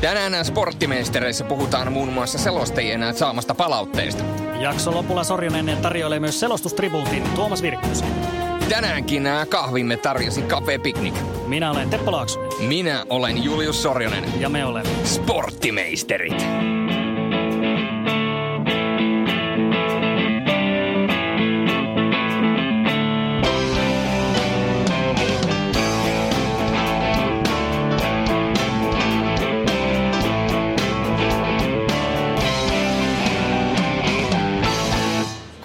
Tänään 0.00 0.44
sporttimeistereissä 0.44 1.44
puhutaan 1.44 1.92
muun 1.92 2.08
muassa 2.08 2.38
selostajien 2.38 3.14
saamasta 3.14 3.54
palautteesta. 3.54 4.24
Jakso 4.60 4.94
lopulla 4.94 5.24
Sorjonen 5.24 5.76
tarjoilee 5.82 6.20
myös 6.20 6.40
selostustribuutin 6.40 7.22
Tuomas 7.34 7.62
Virkkus. 7.62 8.04
Tänäänkin 8.68 9.28
kahvimme 9.48 9.96
tarjosi 9.96 10.42
Cafe 10.42 10.78
Picnic. 10.78 11.14
Minä 11.46 11.70
olen 11.70 11.90
Teppo 11.90 12.12
Laaksonen. 12.12 12.68
Minä 12.68 13.04
olen 13.08 13.44
Julius 13.44 13.82
Sorjonen. 13.82 14.40
Ja 14.40 14.48
me 14.48 14.64
olemme 14.64 14.90
sporttimeisterit. 15.04 16.46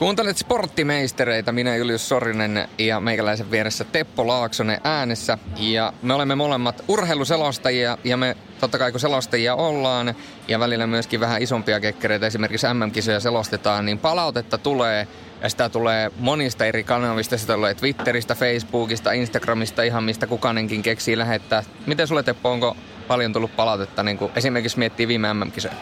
Kuuntelet 0.05 0.37
sporttimeistereitä, 0.37 1.51
minä 1.51 1.75
Julius 1.75 2.09
Sorinen 2.09 2.69
ja 2.77 2.99
meikäläisen 2.99 3.51
vieressä 3.51 3.83
Teppo 3.83 4.27
Laaksonen 4.27 4.81
äänessä. 4.83 5.37
Ja 5.57 5.93
me 6.01 6.13
olemme 6.13 6.35
molemmat 6.35 6.83
urheiluselostajia 6.87 7.97
ja 8.03 8.17
me 8.17 8.37
totta 8.59 8.77
kai 8.77 8.91
kun 8.91 8.99
selostajia 8.99 9.55
ollaan 9.55 10.15
ja 10.47 10.59
välillä 10.59 10.87
myöskin 10.87 11.19
vähän 11.19 11.41
isompia 11.41 11.79
kekkereitä, 11.79 12.27
esimerkiksi 12.27 12.67
MM-kisoja 12.73 13.19
selostetaan, 13.19 13.85
niin 13.85 13.99
palautetta 13.99 14.57
tulee 14.57 15.07
ja 15.41 15.49
sitä 15.49 15.69
tulee 15.69 16.11
monista 16.19 16.65
eri 16.65 16.83
kanavista. 16.83 17.37
Sitä 17.37 17.53
tulee 17.53 17.73
Twitteristä, 17.73 18.35
Facebookista, 18.35 19.11
Instagramista, 19.11 19.83
ihan 19.83 20.03
mistä 20.03 20.27
kukainenkin 20.27 20.83
keksii 20.83 21.17
lähettää. 21.17 21.63
Miten 21.85 22.07
sulle 22.07 22.23
Teppo, 22.23 22.51
onko 22.51 22.77
paljon 23.07 23.33
tullut 23.33 23.55
palautetta, 23.55 24.03
niin 24.03 24.17
kuin 24.17 24.31
esimerkiksi 24.35 24.79
miettii 24.79 25.07
viime 25.07 25.33
MM-kisoja? 25.33 25.73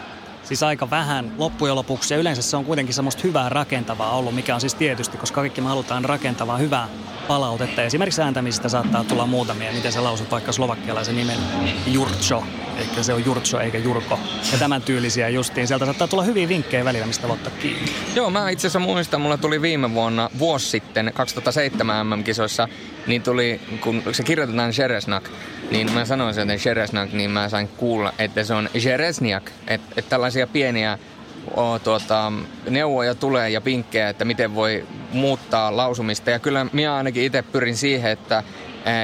Siis 0.44 0.62
aika 0.62 0.90
vähän 0.90 1.32
loppujen 1.38 1.74
lopuksi. 1.74 2.14
Ja 2.14 2.20
yleensä 2.20 2.42
se 2.42 2.56
on 2.56 2.64
kuitenkin 2.64 2.94
semmoista 2.94 3.22
hyvää 3.24 3.48
rakentavaa 3.48 4.16
ollut, 4.16 4.34
mikä 4.34 4.54
on 4.54 4.60
siis 4.60 4.74
tietysti, 4.74 5.18
koska 5.18 5.34
kaikki 5.34 5.60
me 5.60 5.68
halutaan 5.68 6.04
rakentavaa, 6.04 6.56
hyvää 6.56 6.88
palautetta. 7.28 7.82
Esimerkiksi 7.82 8.22
ääntämisistä 8.22 8.68
saattaa 8.68 9.04
tulla 9.04 9.26
muutamia, 9.26 9.72
miten 9.72 9.92
sä 9.92 10.04
lausut 10.04 10.30
vaikka 10.30 10.52
slovakkialaisen 10.52 11.16
nimen 11.16 11.38
Jurcho. 11.86 12.44
Eikä 12.78 13.02
se 13.02 13.14
on 13.14 13.24
Jurcho 13.24 13.60
eikä 13.60 13.78
Jurko. 13.78 14.18
Ja 14.52 14.58
tämän 14.58 14.82
tyylisiä 14.82 15.28
justiin. 15.28 15.66
Sieltä 15.66 15.84
saattaa 15.84 16.08
tulla 16.08 16.22
hyviä 16.22 16.48
vinkkejä 16.48 16.84
välillä, 16.84 17.06
mistä 17.06 17.26
ottaa 17.26 17.52
kiinni. 17.62 17.92
Joo, 18.14 18.30
mä 18.30 18.50
itse 18.50 18.66
asiassa 18.66 18.78
muistan, 18.78 19.20
mulla 19.20 19.36
tuli 19.36 19.62
viime 19.62 19.94
vuonna, 19.94 20.30
vuosi 20.38 20.68
sitten, 20.68 21.10
2007 21.14 22.06
MM-kisoissa, 22.06 22.68
niin 23.06 23.22
tuli, 23.22 23.60
kun 23.80 24.02
se 24.12 24.22
kirjoitetaan 24.22 24.72
Sheresnak, 24.72 25.28
niin 25.70 25.92
mä 25.92 26.04
sanoin 26.04 26.34
sen, 26.34 26.50
että 26.50 27.08
niin 27.12 27.30
mä 27.30 27.48
sain 27.48 27.68
kuulla, 27.68 28.12
että 28.18 28.44
se 28.44 28.54
on 28.54 28.68
Sheresniak. 28.78 29.50
Että 29.66 29.94
et 29.96 30.08
tällaisia 30.08 30.46
pieniä 30.46 30.98
o, 31.56 31.78
tuota, 31.78 32.32
neuvoja 32.70 33.14
tulee 33.14 33.50
ja 33.50 33.60
pinkkejä, 33.60 34.08
että 34.08 34.24
miten 34.24 34.54
voi 34.54 34.86
muuttaa 35.12 35.76
lausumista. 35.76 36.30
Ja 36.30 36.38
kyllä 36.38 36.66
minä 36.72 36.96
ainakin 36.96 37.24
itse 37.24 37.42
pyrin 37.42 37.76
siihen, 37.76 38.10
että 38.10 38.42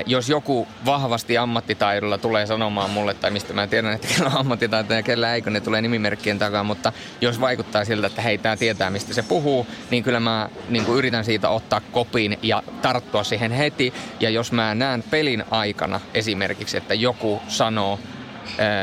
jos 0.06 0.28
joku 0.28 0.68
vahvasti 0.84 1.38
ammattitaidolla 1.38 2.18
tulee 2.18 2.46
sanomaan 2.46 2.90
mulle, 2.90 3.14
tai 3.14 3.30
mistä 3.30 3.52
mä 3.52 3.66
tiedän, 3.66 3.92
että 3.92 4.08
kellä 4.08 4.30
on 4.30 4.36
ammattitaito 4.36 4.94
ja 4.94 5.02
kellä 5.02 5.34
eikö 5.34 5.50
ne 5.50 5.60
tulee 5.60 5.82
nimimerkkien 5.82 6.38
takaa, 6.38 6.64
mutta 6.64 6.92
jos 7.20 7.40
vaikuttaa 7.40 7.84
siltä, 7.84 8.06
että 8.06 8.22
hei, 8.22 8.38
tämä 8.38 8.56
tietää, 8.56 8.90
mistä 8.90 9.14
se 9.14 9.22
puhuu, 9.22 9.66
niin 9.90 10.02
kyllä 10.02 10.20
mä 10.20 10.48
niin 10.68 10.84
kuin 10.84 10.98
yritän 10.98 11.24
siitä 11.24 11.48
ottaa 11.48 11.80
kopin 11.80 12.38
ja 12.42 12.62
tarttua 12.82 13.24
siihen 13.24 13.50
heti. 13.52 13.94
Ja 14.20 14.30
jos 14.30 14.52
mä 14.52 14.74
näen 14.74 15.04
pelin 15.10 15.44
aikana 15.50 16.00
esimerkiksi, 16.14 16.76
että 16.76 16.94
joku 16.94 17.42
sanoo, 17.48 17.98
eh, 18.02 18.19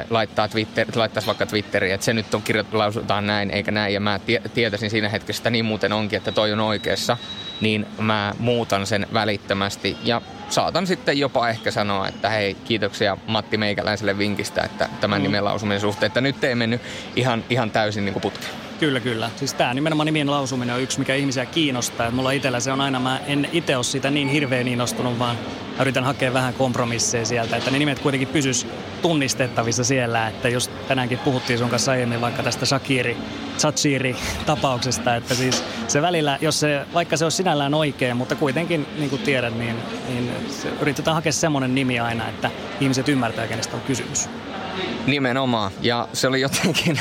laittaa 0.09 0.47
Twitter, 0.47 0.87
laittaisi 0.95 1.27
vaikka 1.27 1.45
Twitteriin, 1.45 1.93
että 1.93 2.05
se 2.05 2.13
nyt 2.13 2.33
on 2.33 2.41
kirjoittu, 2.41 2.77
lausutaan 2.77 3.27
näin 3.27 3.51
eikä 3.51 3.71
näin, 3.71 3.93
ja 3.93 3.99
mä 3.99 4.19
tietäisin 4.53 4.89
siinä 4.89 5.09
hetkessä, 5.09 5.39
että 5.41 5.49
niin 5.49 5.65
muuten 5.65 5.93
onkin, 5.93 6.17
että 6.17 6.31
toi 6.31 6.53
on 6.53 6.59
oikeassa, 6.59 7.17
niin 7.61 7.85
mä 7.99 8.33
muutan 8.39 8.87
sen 8.87 9.07
välittömästi. 9.13 9.97
Ja 10.03 10.21
saatan 10.49 10.87
sitten 10.87 11.19
jopa 11.19 11.49
ehkä 11.49 11.71
sanoa, 11.71 12.07
että 12.07 12.29
hei, 12.29 12.53
kiitoksia 12.53 13.17
Matti 13.27 13.57
Meikäläiselle 13.57 14.17
vinkistä, 14.17 14.61
että 14.61 14.89
tämän 15.01 15.19
mm. 15.19 15.23
nimen 15.23 15.45
lausuminen 15.45 15.81
suhteen, 15.81 16.07
että 16.07 16.21
nyt 16.21 16.43
ei 16.43 16.55
mennyt 16.55 16.81
ihan, 17.15 17.43
ihan 17.49 17.71
täysin 17.71 18.05
niin 18.05 18.21
putkeen. 18.21 18.51
Kyllä, 18.79 18.99
kyllä. 18.99 19.29
Siis 19.35 19.53
tämä 19.53 19.73
nimenomaan 19.73 20.05
nimien 20.05 20.31
lausuminen 20.31 20.75
on 20.75 20.81
yksi, 20.81 20.99
mikä 20.99 21.15
ihmisiä 21.15 21.45
kiinnostaa. 21.45 22.07
Et 22.07 22.13
mulla 22.13 22.31
itsellä 22.31 22.59
se 22.59 22.71
on 22.71 22.81
aina, 22.81 22.99
mä 22.99 23.19
en 23.27 23.49
itse 23.53 23.75
ole 23.75 23.83
siitä 23.83 24.11
niin 24.11 24.27
hirveän 24.27 24.67
innostunut, 24.67 25.19
vaan 25.19 25.37
mä 25.77 25.81
yritän 25.81 26.03
hakea 26.03 26.33
vähän 26.33 26.53
kompromisseja 26.53 27.25
sieltä, 27.25 27.57
että 27.57 27.71
ne 27.71 27.79
nimet 27.79 27.99
kuitenkin 27.99 28.27
pysys 28.27 28.67
tunnistettavissa 29.01 29.83
siellä. 29.83 30.27
Että 30.27 30.49
jos 30.49 30.69
tänäänkin 30.87 31.17
puhuttiin 31.17 31.59
sun 31.59 31.69
kanssa 31.69 31.91
aiemmin 31.91 32.21
vaikka 32.21 32.43
tästä 32.43 32.65
Shakiri, 32.65 33.17
Chachiri 33.57 34.15
tapauksesta, 34.45 35.15
että 35.15 35.35
siis 35.35 35.63
se 35.87 36.01
välillä, 36.01 36.37
jos 36.41 36.59
se, 36.59 36.85
vaikka 36.93 37.17
se 37.17 37.25
on 37.25 37.31
sinällään 37.31 37.73
oikein, 37.73 38.17
mutta 38.17 38.35
kuitenkin 38.35 38.87
niin 38.97 39.09
kuin 39.09 39.21
tiedät, 39.21 39.57
niin, 39.57 39.75
niin 40.09 40.31
yritetään 40.81 41.15
hakea 41.15 41.31
semmoinen 41.31 41.75
nimi 41.75 41.99
aina, 41.99 42.29
että 42.29 42.51
ihmiset 42.79 43.09
ymmärtää, 43.09 43.47
kenestä 43.47 43.75
on 43.75 43.81
kysymys. 43.81 44.29
Nimenomaan. 45.07 45.71
Ja 45.81 46.07
se 46.13 46.27
oli 46.27 46.41
jotenkin 46.41 46.99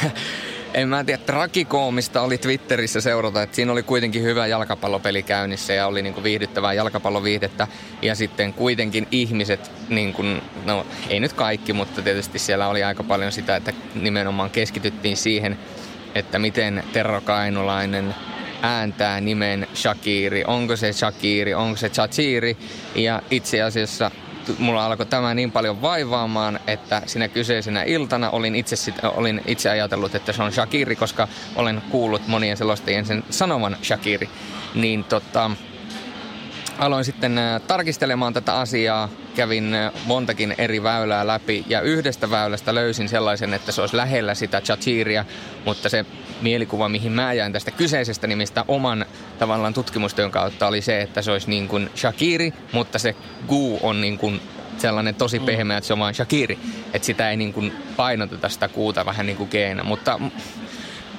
en 0.77 0.89
mä 0.89 1.05
tiedä, 1.05 1.23
trakikoomista 1.27 2.23
oli 2.23 2.39
Twitterissä 2.39 3.01
seurata, 3.01 3.43
että 3.43 3.57
siinä 3.57 3.73
oli 3.73 3.83
kuitenkin 3.83 4.23
hyvä 4.23 4.47
jalkapallopeli 4.47 5.23
käynnissä 5.23 5.73
ja 5.73 5.87
oli 5.87 6.03
niinku 6.03 6.23
viihdyttävää 6.23 6.73
jalkapalloviihdettä. 6.73 7.69
Ja 8.03 8.15
sitten 8.15 8.53
kuitenkin 8.53 9.09
ihmiset, 9.11 9.71
niin 9.89 10.13
kuin, 10.13 10.43
no 10.65 10.87
ei 11.09 11.21
nyt 11.21 11.33
kaikki, 11.33 11.73
mutta 11.73 12.03
tietysti 12.03 12.39
siellä 12.39 12.69
oli 12.69 12.85
aika 12.85 13.03
paljon 13.03 13.33
sitä, 13.33 13.57
että 13.57 13.73
nimenomaan 13.95 14.51
keskityttiin 14.51 15.17
siihen, 15.17 15.59
että 16.15 16.39
miten 16.39 16.85
Terro 16.93 17.21
Kainulainen 17.21 18.15
ääntää 18.63 19.21
nimen 19.21 19.67
Shakiri, 19.75 20.45
onko 20.47 20.77
se 20.77 20.93
Shakiri, 20.93 21.55
onko 21.55 21.77
se 21.77 21.89
Chachiri. 21.89 22.57
Ja 22.95 23.23
itse 23.31 23.63
asiassa 23.63 24.11
mulla 24.59 24.87
alkoi 24.87 25.07
tämä 25.07 25.35
niin 25.35 25.53
paljon 25.53 25.83
vaivaamaan, 25.83 26.61
että 26.67 27.03
siinä 27.07 27.29
kyseisenä 27.29 27.83
iltana 27.83 28.31
olin 28.31 28.55
itse, 28.55 28.77
sit, 28.77 28.95
olin 29.05 29.41
itse 29.47 29.71
ajatellut, 29.71 30.15
että 30.15 30.33
se 30.33 30.43
on 30.43 30.53
Shakiri, 30.53 30.97
koska 30.97 31.29
olen 31.57 31.83
kuullut 31.91 32.29
monien 32.29 32.57
selostajien 32.57 33.07
sen 33.07 33.25
sanovan 33.31 33.77
Shakiri. 33.83 34.29
Niin 34.75 35.05
tota, 35.05 35.51
aloin 36.79 37.05
sitten 37.05 37.39
äh, 37.39 37.61
tarkistelemaan 37.61 38.33
tätä 38.33 38.55
asiaa, 38.55 39.09
kävin 39.37 39.75
äh, 39.75 39.93
montakin 40.05 40.55
eri 40.59 40.83
väylää 40.83 41.27
läpi 41.27 41.65
ja 41.69 41.81
yhdestä 41.81 42.31
väylästä 42.31 42.75
löysin 42.75 43.09
sellaisen, 43.09 43.55
että 43.55 43.73
se 43.73 43.81
olisi 43.81 43.97
lähellä 43.97 44.35
sitä 44.35 44.61
Chachiria, 44.61 45.25
mutta 45.65 45.89
se 45.89 46.07
mielikuva, 46.41 46.89
mihin 46.89 47.13
mä 47.13 47.33
jäin 47.33 47.53
tästä 47.53 47.71
kyseisestä 47.71 48.27
nimistä 48.27 48.65
oman 48.69 49.07
tavallaan 49.39 49.75
tutkimustyön 49.75 50.31
kautta 50.31 50.67
oli 50.67 50.83
se, 50.83 51.01
että 51.01 51.23
se 51.23 51.33
olisi 51.33 51.51
niin 51.51 51.69
kuin 51.69 51.91
Shakiri, 51.97 52.53
mutta 52.73 52.99
se 52.99 53.17
Gu 53.49 53.79
on 53.83 54.01
niin 54.01 54.19
kuin 54.19 54.41
sellainen 54.79 55.15
tosi 55.15 55.39
mm. 55.39 55.47
pehmeä, 55.47 55.77
että 55.77 55.87
se 55.87 55.93
on 55.93 55.99
vain 55.99 56.15
Shakiri. 56.15 56.59
Että 56.93 57.07
sitä 57.07 57.31
ei 57.31 57.37
niin 57.37 57.53
kuin 57.53 57.73
painoteta 57.97 58.49
sitä 58.49 58.69
kuuta 58.69 59.07
vähän 59.07 59.27
niin 59.27 59.37
kuin 59.37 59.49
geenä. 59.53 59.83
Mutta 59.83 60.21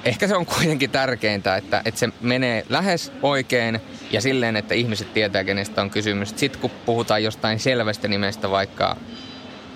ehkä 0.04 0.28
se 0.28 0.36
on 0.36 0.46
kuitenkin 0.46 0.90
tärkeintä, 0.90 1.56
että, 1.56 1.82
että 1.84 2.00
se 2.00 2.08
menee 2.20 2.64
lähes 2.68 3.12
oikein 3.22 3.80
ja 4.10 4.20
silleen, 4.20 4.56
että 4.56 4.74
ihmiset 4.74 5.14
tietää, 5.14 5.44
kenestä 5.44 5.82
on 5.82 5.90
kysymys. 5.90 6.32
Sitten 6.36 6.60
kun 6.60 6.70
puhutaan 6.86 7.24
jostain 7.24 7.60
selvästä 7.60 8.08
nimestä, 8.08 8.50
vaikka 8.50 8.96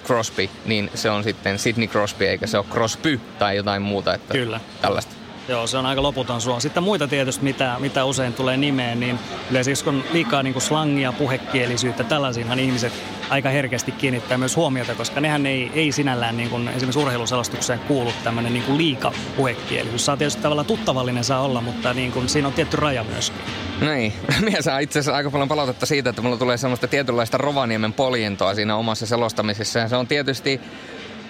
Crosby, 0.04 0.48
niin 0.64 0.90
se 0.94 1.10
on 1.10 1.24
sitten 1.24 1.58
Sidney 1.58 1.88
Crosby 1.88 2.26
eikä 2.26 2.46
se 2.46 2.58
ole 2.58 2.66
Crosby 2.70 3.20
tai 3.38 3.56
jotain 3.56 3.82
muuta. 3.82 4.14
Että 4.14 4.32
Kyllä. 4.32 4.60
Tällaista. 4.82 5.11
Joo, 5.48 5.66
se 5.66 5.78
on 5.78 5.86
aika 5.86 6.02
loputon 6.02 6.40
suo. 6.40 6.60
Sitten 6.60 6.82
muita 6.82 7.08
tietysti, 7.08 7.44
mitä, 7.44 7.76
mitä 7.78 8.04
usein 8.04 8.32
tulee 8.32 8.56
nimeen, 8.56 9.00
niin 9.00 9.18
yleensä 9.50 9.70
jos 9.70 9.82
on 9.82 10.04
liikaa 10.12 10.42
niin 10.42 10.52
kuin 10.52 10.62
slangia, 10.62 11.12
puhekielisyyttä, 11.12 12.04
tällaisiinhan 12.04 12.58
ihmiset 12.58 12.92
aika 13.30 13.48
herkästi 13.48 13.92
kiinnittää 13.92 14.38
myös 14.38 14.56
huomiota, 14.56 14.94
koska 14.94 15.20
nehän 15.20 15.46
ei, 15.46 15.70
ei 15.74 15.92
sinällään 15.92 16.36
niin 16.36 16.50
kuin 16.50 16.68
esimerkiksi 16.68 16.98
urheilusalastukseen 16.98 17.78
kuulu 17.78 18.12
tämmöinen 18.24 18.52
niin 18.52 18.78
liika 18.78 19.12
puhekielisyys. 19.36 20.04
Saa 20.04 20.16
tietysti 20.16 20.42
tavallaan 20.42 20.66
tuttavallinen 20.66 21.24
saa 21.24 21.40
olla, 21.40 21.60
mutta 21.60 21.94
niin 21.94 22.12
kuin, 22.12 22.28
siinä 22.28 22.48
on 22.48 22.54
tietty 22.54 22.76
raja 22.76 23.04
myöskin. 23.04 23.40
Niin. 23.80 24.12
Minä 24.44 24.62
saa 24.62 24.78
itse 24.78 24.98
asiassa 24.98 25.16
aika 25.16 25.30
paljon 25.30 25.48
palautetta 25.48 25.86
siitä, 25.86 26.10
että 26.10 26.22
mulla 26.22 26.36
tulee 26.36 26.56
semmoista 26.56 26.88
tietynlaista 26.88 27.38
Rovaniemen 27.38 27.92
poljentoa 27.92 28.54
siinä 28.54 28.76
omassa 28.76 29.06
selostamisessa. 29.06 29.78
Ja 29.78 29.88
se 29.88 29.96
on 29.96 30.06
tietysti 30.06 30.60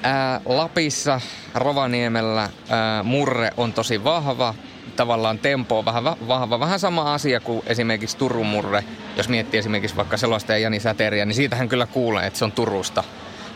Ää, 0.03 0.41
Lapissa, 0.45 1.21
Rovaniemellä 1.55 2.51
ää, 2.69 3.03
murre 3.03 3.51
on 3.57 3.73
tosi 3.73 4.05
vahva, 4.05 4.55
tavallaan 4.97 5.39
tempo 5.39 5.79
on 5.79 5.85
vähän 5.85 6.05
vahva. 6.05 6.61
Vähän 6.61 6.81
sama 6.81 7.15
asia 7.15 7.41
kuin 7.41 7.63
esimerkiksi 7.67 8.17
Turun 8.17 8.47
murre. 8.47 8.85
Jos 9.17 9.29
miettii 9.29 9.59
esimerkiksi 9.59 9.97
vaikka 9.97 10.17
selostaja 10.17 10.59
Jani 10.59 10.81
Säteriä, 10.81 11.25
niin 11.25 11.37
siitähän 11.37 11.69
kyllä 11.69 11.87
kuulee, 11.87 12.27
että 12.27 12.39
se 12.39 12.45
on 12.45 12.53
Turusta. 12.53 13.05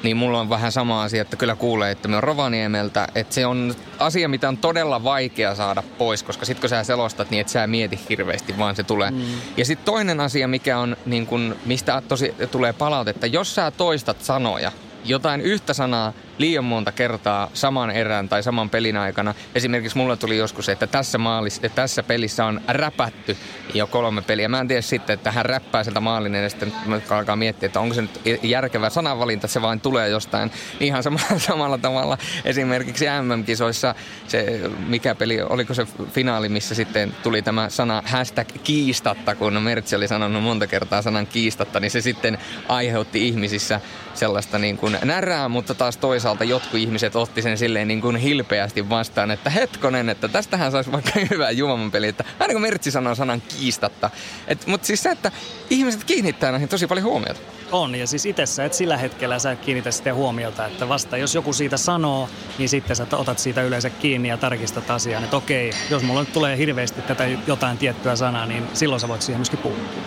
Niin 0.02 0.16
mulla 0.16 0.40
on 0.40 0.50
vähän 0.50 0.72
sama 0.72 1.02
asia, 1.02 1.22
että 1.22 1.36
kyllä 1.36 1.56
kuulee, 1.56 1.90
että 1.90 2.08
me 2.08 2.16
on 2.16 2.22
Rovaniemeltä. 2.22 3.08
Että 3.14 3.34
se 3.34 3.46
on 3.46 3.74
asia, 3.98 4.28
mitä 4.28 4.48
on 4.48 4.56
todella 4.56 5.04
vaikea 5.04 5.54
saada 5.54 5.82
pois, 5.98 6.22
koska 6.22 6.44
sit 6.46 6.60
kun 6.60 6.68
sä 6.68 6.84
selostat, 6.84 7.30
niin 7.30 7.40
et 7.40 7.48
sä 7.48 7.66
mieti 7.66 8.00
hirveästi, 8.08 8.58
vaan 8.58 8.76
se 8.76 8.82
tulee. 8.82 9.10
Mm. 9.10 9.22
Ja 9.56 9.64
sitten 9.64 9.84
toinen 9.84 10.20
asia, 10.20 10.48
mikä 10.48 10.78
on, 10.78 10.96
niin 11.06 11.26
kun, 11.26 11.56
mistä 11.64 12.02
tosi 12.08 12.34
tulee 12.50 12.72
palautetta, 12.72 13.26
jos 13.26 13.54
sä 13.54 13.70
toistat 13.70 14.22
sanoja, 14.22 14.72
jotain 15.04 15.40
yhtä 15.40 15.74
sanaa 15.74 16.12
liian 16.38 16.64
monta 16.64 16.92
kertaa 16.92 17.50
saman 17.54 17.90
erän 17.90 18.28
tai 18.28 18.42
saman 18.42 18.70
pelin 18.70 18.96
aikana. 18.96 19.34
Esimerkiksi 19.54 19.98
mulla 19.98 20.16
tuli 20.16 20.36
joskus, 20.36 20.68
että 20.68 20.86
tässä, 20.86 21.18
maalis, 21.18 21.56
että 21.56 21.76
tässä 21.76 22.02
pelissä 22.02 22.44
on 22.44 22.60
räpätty 22.68 23.36
jo 23.74 23.86
kolme 23.86 24.22
peliä. 24.22 24.48
Mä 24.48 24.60
en 24.60 24.68
tiedä 24.68 24.82
sitten, 24.82 25.14
että 25.14 25.30
hän 25.30 25.44
räppää 25.44 25.84
sieltä 25.84 26.00
maalin 26.00 26.34
ja 26.34 26.50
sitten 26.50 26.72
alkaa 27.10 27.36
miettiä, 27.36 27.66
että 27.66 27.80
onko 27.80 27.94
se 27.94 28.02
nyt 28.02 28.20
järkevä 28.42 28.90
sananvalinta, 28.90 29.48
se 29.48 29.62
vain 29.62 29.80
tulee 29.80 30.08
jostain 30.08 30.50
ihan 30.80 31.02
samalla, 31.02 31.38
samalla 31.48 31.78
tavalla. 31.78 32.18
Esimerkiksi 32.44 33.04
MM-kisoissa 33.22 33.94
se, 34.28 34.60
mikä 34.86 35.14
peli, 35.14 35.42
oliko 35.42 35.74
se 35.74 35.86
finaali, 36.12 36.48
missä 36.48 36.74
sitten 36.74 37.14
tuli 37.22 37.42
tämä 37.42 37.68
sana 37.68 38.02
hashtag 38.06 38.48
kiistatta, 38.64 39.34
kun 39.34 39.62
Mertsi 39.62 39.96
oli 39.96 40.08
sanonut 40.08 40.42
monta 40.42 40.66
kertaa 40.66 41.02
sanan 41.02 41.26
kiistatta, 41.26 41.80
niin 41.80 41.90
se 41.90 42.00
sitten 42.00 42.38
aiheutti 42.68 43.28
ihmisissä 43.28 43.80
sellaista 44.14 44.58
niin 44.58 44.76
kuin 44.76 44.98
närää, 45.04 45.48
mutta 45.48 45.74
taas 45.74 45.96
toisaalta 45.96 46.25
jotkut 46.44 46.80
ihmiset 46.80 47.16
otti 47.16 47.42
sen 47.42 47.58
silleen 47.58 47.88
niin 47.88 48.00
kuin 48.00 48.16
hilpeästi 48.16 48.88
vastaan, 48.88 49.30
että 49.30 49.50
hetkonen, 49.50 50.08
että 50.08 50.28
tästähän 50.28 50.72
saisi 50.72 50.92
vaikka 50.92 51.10
hyvä 51.30 51.50
juomanpeli, 51.50 52.08
että 52.08 52.24
aina 52.38 52.52
kun 52.52 52.62
Mertsi 52.62 52.90
sanoo 52.90 53.14
sanan 53.14 53.42
kiistatta. 53.58 54.10
Mutta 54.66 54.86
siis 54.86 55.02
se, 55.02 55.10
että 55.10 55.32
ihmiset 55.70 56.04
kiinnittää 56.04 56.50
näihin 56.50 56.68
tosi 56.68 56.86
paljon 56.86 57.06
huomiota. 57.06 57.40
On, 57.72 57.94
ja 57.94 58.06
siis 58.06 58.26
itse 58.26 58.46
sä 58.46 58.64
et 58.64 58.74
sillä 58.74 58.96
hetkellä 58.96 59.38
sä 59.38 59.56
kiinnitä 59.56 59.90
sitä 59.90 60.14
huomiota, 60.14 60.66
että 60.66 60.88
vasta 60.88 61.16
jos 61.16 61.34
joku 61.34 61.52
siitä 61.52 61.76
sanoo, 61.76 62.28
niin 62.58 62.68
sitten 62.68 62.96
sä 62.96 63.06
otat 63.12 63.38
siitä 63.38 63.62
yleensä 63.62 63.90
kiinni 63.90 64.28
ja 64.28 64.36
tarkistat 64.36 64.90
asian, 64.90 65.24
että 65.24 65.36
okei, 65.36 65.70
jos 65.90 66.02
mulla 66.02 66.20
nyt 66.20 66.32
tulee 66.32 66.56
hirveästi 66.56 67.02
tätä 67.02 67.24
jotain 67.46 67.78
tiettyä 67.78 68.16
sanaa, 68.16 68.46
niin 68.46 68.68
silloin 68.74 69.00
sä 69.00 69.08
voit 69.08 69.22
siihen 69.22 69.40
myöskin 69.40 69.58
puuttua 69.58 70.02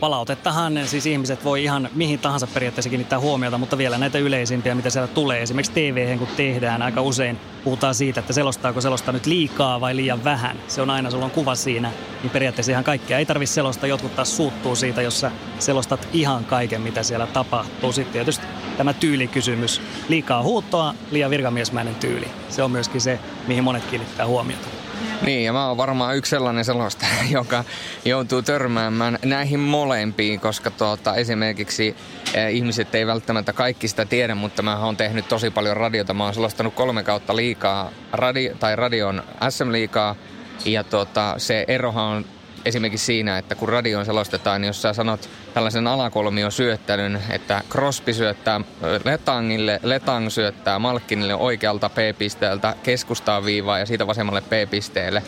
palautettahan 0.00 0.80
siis 0.86 1.06
ihmiset 1.06 1.44
voi 1.44 1.64
ihan 1.64 1.88
mihin 1.94 2.18
tahansa 2.18 2.46
periaatteessa 2.46 2.90
kiinnittää 2.90 3.20
huomiota, 3.20 3.58
mutta 3.58 3.78
vielä 3.78 3.98
näitä 3.98 4.18
yleisimpiä, 4.18 4.74
mitä 4.74 4.90
siellä 4.90 5.08
tulee. 5.08 5.42
Esimerkiksi 5.42 5.72
tv 5.72 6.18
kun 6.18 6.28
tehdään, 6.36 6.82
aika 6.82 7.02
usein 7.02 7.38
puhutaan 7.64 7.94
siitä, 7.94 8.20
että 8.20 8.32
selostaako 8.32 8.80
selosta 8.80 9.12
nyt 9.12 9.26
liikaa 9.26 9.80
vai 9.80 9.96
liian 9.96 10.24
vähän. 10.24 10.56
Se 10.68 10.82
on 10.82 10.90
aina, 10.90 11.10
sulla 11.10 11.24
on 11.24 11.30
kuva 11.30 11.54
siinä, 11.54 11.92
niin 12.22 12.30
periaatteessa 12.30 12.72
ihan 12.72 12.84
kaikkea 12.84 13.18
ei 13.18 13.26
tarvitse 13.26 13.54
selostaa. 13.54 13.88
Jotkut 13.88 14.16
taas 14.16 14.36
suuttuu 14.36 14.76
siitä, 14.76 15.02
jos 15.02 15.20
sä 15.20 15.30
selostat 15.58 16.08
ihan 16.12 16.44
kaiken, 16.44 16.80
mitä 16.80 17.02
siellä 17.02 17.26
tapahtuu. 17.26 17.92
Sitten 17.92 18.12
tietysti 18.12 18.46
tämä 18.76 18.92
tyylikysymys. 18.92 19.80
Liikaa 20.08 20.42
huuttoa, 20.42 20.94
liian 21.10 21.30
virkamiesmäinen 21.30 21.94
tyyli. 21.94 22.28
Se 22.48 22.62
on 22.62 22.70
myöskin 22.70 23.00
se, 23.00 23.18
mihin 23.46 23.64
monet 23.64 23.84
kiinnittää 23.84 24.26
huomiota. 24.26 24.79
Niin, 25.26 25.44
ja 25.44 25.52
mä 25.52 25.68
oon 25.68 25.76
varmaan 25.76 26.16
yksi 26.16 26.30
sellainen 26.30 26.64
selosta, 26.64 27.06
joka 27.30 27.64
joutuu 28.04 28.42
törmäämään 28.42 29.18
näihin 29.24 29.60
molempiin, 29.60 30.40
koska 30.40 30.70
tuota, 30.70 31.14
esimerkiksi 31.14 31.96
eh, 32.34 32.54
ihmiset 32.54 32.94
ei 32.94 33.06
välttämättä 33.06 33.52
kaikki 33.52 33.88
sitä 33.88 34.04
tiedä, 34.04 34.34
mutta 34.34 34.62
mä 34.62 34.78
oon 34.78 34.96
tehnyt 34.96 35.28
tosi 35.28 35.50
paljon 35.50 35.76
radiota. 35.76 36.14
Mä 36.14 36.24
oon 36.24 36.34
selostanut 36.34 36.74
kolme 36.74 37.02
kautta 37.02 37.36
liikaa, 37.36 37.90
radi, 38.12 38.50
tai 38.60 38.76
radion 38.76 39.22
SM-liikaa, 39.48 40.16
ja 40.64 40.84
tuota, 40.84 41.34
se 41.38 41.64
erohan 41.68 42.04
on 42.04 42.24
esimerkiksi 42.64 43.06
siinä, 43.06 43.38
että 43.38 43.54
kun 43.54 43.68
radioon 43.68 44.06
selostetaan, 44.06 44.60
niin 44.60 44.66
jos 44.66 44.82
sä 44.82 44.92
sanot 44.92 45.30
tällaisen 45.54 45.86
alakolmion 45.86 46.52
syöttelyn, 46.52 47.22
että 47.30 47.62
Crosby 47.70 48.12
syöttää 48.12 48.60
Letangille, 49.04 49.80
Letang 49.82 50.30
syöttää 50.30 50.78
Malkkinille 50.78 51.34
oikealta 51.34 51.88
P-pisteeltä 51.88 52.74
keskustaan 52.82 53.44
viivaa 53.44 53.78
ja 53.78 53.86
siitä 53.86 54.06
vasemmalle 54.06 54.40
P-pisteelle, 54.40 55.22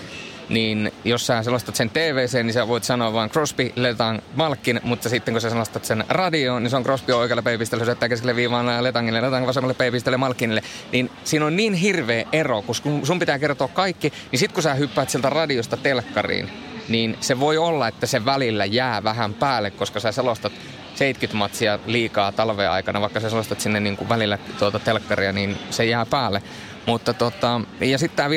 niin 0.49 0.93
jos 1.05 1.27
sä 1.27 1.43
selostat 1.43 1.77
sen 1.77 1.91
TVC, 1.91 2.35
niin 2.35 2.53
sä 2.53 2.69
voit 2.69 2.85
sanoa 2.85 3.13
vain 3.13 3.31
Crosby, 3.31 3.73
Letang, 3.77 4.19
Malkin, 4.35 4.81
mutta 4.85 5.09
sitten 5.09 5.35
kun 5.35 5.41
sä 5.41 5.51
selostat 5.51 5.85
sen 5.85 6.05
radioon, 6.09 6.63
niin 6.63 6.71
se 6.71 6.77
on 6.77 6.85
Crosby 6.85 7.13
oikealle 7.13 7.43
P-pisteelle, 7.43 7.85
syöttää 7.85 8.09
keskelle 8.09 8.37
viivaan 8.37 8.85
Letangille, 8.85 9.23
Letang 9.23 9.47
vasemmalle 9.47 9.75
P-pisteelle, 9.75 10.17
Malkinille. 10.17 10.63
Niin 10.93 11.11
siinä 11.25 11.47
on 11.47 11.57
niin 11.57 11.75
hirveä 11.75 12.25
ero, 12.33 12.63
koska 12.63 12.91
sun 13.03 13.19
pitää 13.19 13.39
kertoa 13.39 13.69
kaikki, 13.69 14.13
niin 14.31 14.39
sit 14.39 14.53
kun 14.53 14.63
sä 14.63 14.75
hyppäät 14.75 15.11
sieltä 15.11 15.31
radiosta 15.31 15.77
telkkariin, 15.77 16.72
niin 16.89 17.17
se 17.21 17.41
voi 17.41 17.59
olla, 17.59 17.89
että 17.89 18.07
se 18.07 18.25
välillä 18.25 18.65
jää 18.65 19.05
vähän 19.05 19.35
päälle, 19.35 19.71
koska 19.71 20.01
sä 20.01 20.13
selostat 20.13 20.53
70 20.95 21.39
matsia 21.39 21.79
liikaa 21.87 22.33
talven 22.33 22.71
aikana, 22.71 23.01
vaikka 23.01 23.21
sä 23.21 23.31
selostat 23.31 23.61
sinne 23.61 23.81
niin 23.81 23.97
kuin 23.97 24.09
välillä 24.09 24.39
tuota 24.59 24.79
telkkaria, 24.79 25.33
niin 25.33 25.59
se 25.71 25.85
jää 25.85 26.07
päälle. 26.07 26.43
Mutta 26.87 27.15
tota, 27.15 27.61
ja 27.81 27.99
sitten 27.99 28.17
tämä 28.17 28.31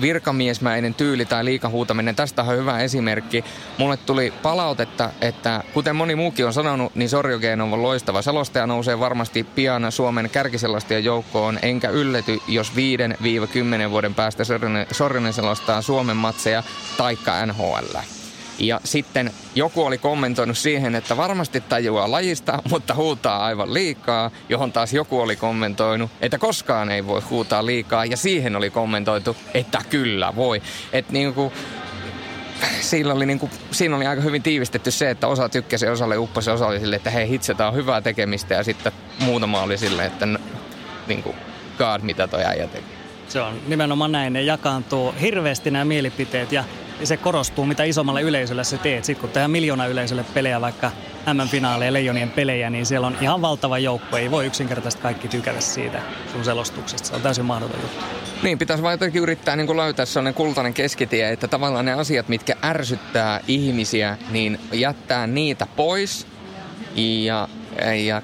virkamiesmäinen 0.00 0.94
tyyli 0.94 1.24
tai 1.24 1.44
liikahuutaminen, 1.44 2.16
tästä 2.16 2.42
on 2.42 2.56
hyvä 2.56 2.80
esimerkki. 2.80 3.44
Mulle 3.78 3.96
tuli 3.96 4.32
palautetta, 4.42 5.10
että 5.20 5.62
kuten 5.74 5.96
moni 5.96 6.14
muukin 6.14 6.46
on 6.46 6.52
sanonut, 6.52 6.94
niin 6.94 7.08
Sorjogeen 7.08 7.60
on 7.60 7.82
loistava. 7.82 8.22
Selostaja 8.22 8.66
nousee 8.66 9.00
varmasti 9.00 9.44
pian 9.44 9.92
Suomen 9.92 10.30
kärkiselostien 10.30 11.04
joukkoon, 11.04 11.58
enkä 11.62 11.88
yllety, 11.88 12.38
jos 12.48 12.72
5-10 13.86 13.90
vuoden 13.90 14.14
päästä 14.14 14.44
Sorjonen 14.92 15.32
selostaa 15.32 15.82
Suomen 15.82 16.16
matseja 16.16 16.62
taikka 16.96 17.46
NHL. 17.46 18.19
Ja 18.60 18.80
sitten 18.84 19.30
joku 19.54 19.82
oli 19.82 19.98
kommentoinut 19.98 20.58
siihen, 20.58 20.94
että 20.94 21.16
varmasti 21.16 21.60
tajuaa 21.60 22.10
lajista, 22.10 22.62
mutta 22.70 22.94
huutaa 22.94 23.44
aivan 23.44 23.74
liikaa, 23.74 24.30
johon 24.48 24.72
taas 24.72 24.92
joku 24.92 25.20
oli 25.20 25.36
kommentoinut, 25.36 26.10
että 26.20 26.38
koskaan 26.38 26.90
ei 26.90 27.06
voi 27.06 27.20
huutaa 27.20 27.66
liikaa, 27.66 28.04
ja 28.04 28.16
siihen 28.16 28.56
oli 28.56 28.70
kommentoitu, 28.70 29.36
että 29.54 29.78
kyllä 29.90 30.36
voi. 30.36 30.62
Että 30.92 31.12
niin 31.12 31.34
kuin, 31.34 31.52
siinä 32.80 33.12
oli, 33.12 33.26
niin 33.26 33.38
kuin, 33.38 33.52
siinä 33.70 33.96
oli 33.96 34.06
aika 34.06 34.22
hyvin 34.22 34.42
tiivistetty 34.42 34.90
se, 34.90 35.10
että 35.10 35.26
osa 35.26 35.48
tykkäsi, 35.48 35.88
osalle 35.88 36.18
upposi, 36.18 36.50
osa 36.50 36.66
oli 36.66 36.80
sille, 36.80 36.96
että 36.96 37.10
hei 37.10 37.28
hitse, 37.28 37.54
on 37.68 37.74
hyvää 37.74 38.00
tekemistä, 38.00 38.54
ja 38.54 38.64
sitten 38.64 38.92
muutama 39.18 39.62
oli 39.62 39.78
sille, 39.78 40.06
että 40.06 40.26
niin 41.06 41.22
kuin, 41.22 41.36
God, 41.78 42.00
mitä 42.02 42.28
toi 42.28 42.44
äijä 42.44 42.66
teki. 42.66 42.86
Se 43.28 43.40
on 43.40 43.60
nimenomaan 43.66 44.12
näin, 44.12 44.32
ne 44.32 44.42
jakaantuu 44.42 45.14
hirveästi 45.20 45.70
nämä 45.70 45.84
mielipiteet, 45.84 46.52
ja 46.52 46.64
se 47.04 47.16
korostuu, 47.16 47.66
mitä 47.66 47.84
isommalle 47.84 48.22
yleisölle 48.22 48.64
se 48.64 48.78
teet. 48.78 49.04
Sitten 49.04 49.20
kun 49.20 49.30
tehdään 49.30 49.50
miljoona 49.50 49.86
yleisölle 49.86 50.24
pelejä, 50.34 50.60
vaikka 50.60 50.90
M-finaaleja, 51.34 51.92
Leijonien 51.92 52.30
pelejä, 52.30 52.70
niin 52.70 52.86
siellä 52.86 53.06
on 53.06 53.16
ihan 53.20 53.42
valtava 53.42 53.78
joukko. 53.78 54.16
Ei 54.16 54.30
voi 54.30 54.46
yksinkertaisesti 54.46 55.02
kaikki 55.02 55.28
tykätä 55.28 55.60
siitä 55.60 56.02
sun 56.32 56.44
selostuksesta. 56.44 57.08
Se 57.08 57.14
on 57.14 57.22
täysin 57.22 57.44
mahdoton 57.44 57.80
juttu. 57.82 58.04
Niin, 58.42 58.58
pitäisi 58.58 58.82
vain 58.82 58.94
jotenkin 58.94 59.22
yrittää 59.22 59.56
niin 59.56 59.76
löytää 59.76 60.06
sellainen 60.06 60.34
kultainen 60.34 60.74
keskitie, 60.74 61.32
että 61.32 61.48
tavallaan 61.48 61.84
ne 61.84 61.92
asiat, 61.92 62.28
mitkä 62.28 62.56
ärsyttää 62.64 63.40
ihmisiä, 63.48 64.18
niin 64.30 64.60
jättää 64.72 65.26
niitä 65.26 65.66
pois 65.76 66.26
ja, 66.96 67.48
ja 68.06 68.22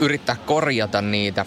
yrittää 0.00 0.36
korjata 0.46 1.02
niitä 1.02 1.46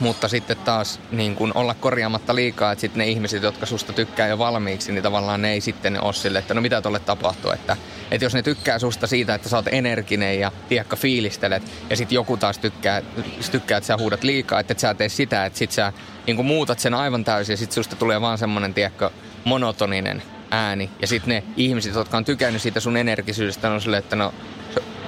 mutta 0.00 0.28
sitten 0.28 0.56
taas 0.56 1.00
niin 1.10 1.34
kun 1.34 1.52
olla 1.54 1.74
korjaamatta 1.74 2.34
liikaa, 2.34 2.72
että 2.72 2.80
sitten 2.80 2.98
ne 2.98 3.06
ihmiset, 3.06 3.42
jotka 3.42 3.66
susta 3.66 3.92
tykkää 3.92 4.28
jo 4.28 4.38
valmiiksi, 4.38 4.92
niin 4.92 5.02
tavallaan 5.02 5.42
ne 5.42 5.52
ei 5.52 5.60
sitten 5.60 6.02
ole 6.02 6.12
sille, 6.12 6.38
että 6.38 6.54
no 6.54 6.60
mitä 6.60 6.82
tuolle 6.82 7.00
tapahtuu. 7.00 7.50
Että, 7.50 7.76
että 8.10 8.24
jos 8.24 8.34
ne 8.34 8.42
tykkää 8.42 8.78
susta 8.78 9.06
siitä, 9.06 9.34
että 9.34 9.48
sä 9.48 9.56
oot 9.56 9.68
energinen 9.72 10.40
ja 10.40 10.52
tiekka 10.68 10.96
fiilistelet, 10.96 11.62
ja 11.90 11.96
sitten 11.96 12.14
joku 12.14 12.36
taas 12.36 12.58
tykkää, 12.58 13.02
tykkää, 13.50 13.78
että 13.78 13.86
sä 13.86 13.96
huudat 13.96 14.24
liikaa, 14.24 14.60
että 14.60 14.72
et 14.72 14.78
sä 14.78 14.94
tee 14.94 15.08
sitä, 15.08 15.46
että 15.46 15.58
sit 15.58 15.72
sä 15.72 15.92
niin 16.26 16.46
muutat 16.46 16.78
sen 16.78 16.94
aivan 16.94 17.24
täysin, 17.24 17.52
ja 17.52 17.56
sitten 17.56 17.74
susta 17.74 17.96
tulee 17.96 18.20
vaan 18.20 18.38
semmoinen, 18.38 18.74
tiekka 18.74 19.10
monotoninen 19.44 20.22
ääni. 20.50 20.90
Ja 21.00 21.06
sitten 21.06 21.34
ne 21.34 21.44
ihmiset, 21.56 21.94
jotka 21.94 22.16
on 22.16 22.24
tykännyt 22.24 22.62
siitä 22.62 22.80
sun 22.80 22.96
energisyydestä, 22.96 23.70
on 23.70 23.80
silleen, 23.80 24.02
että 24.02 24.16
no 24.16 24.34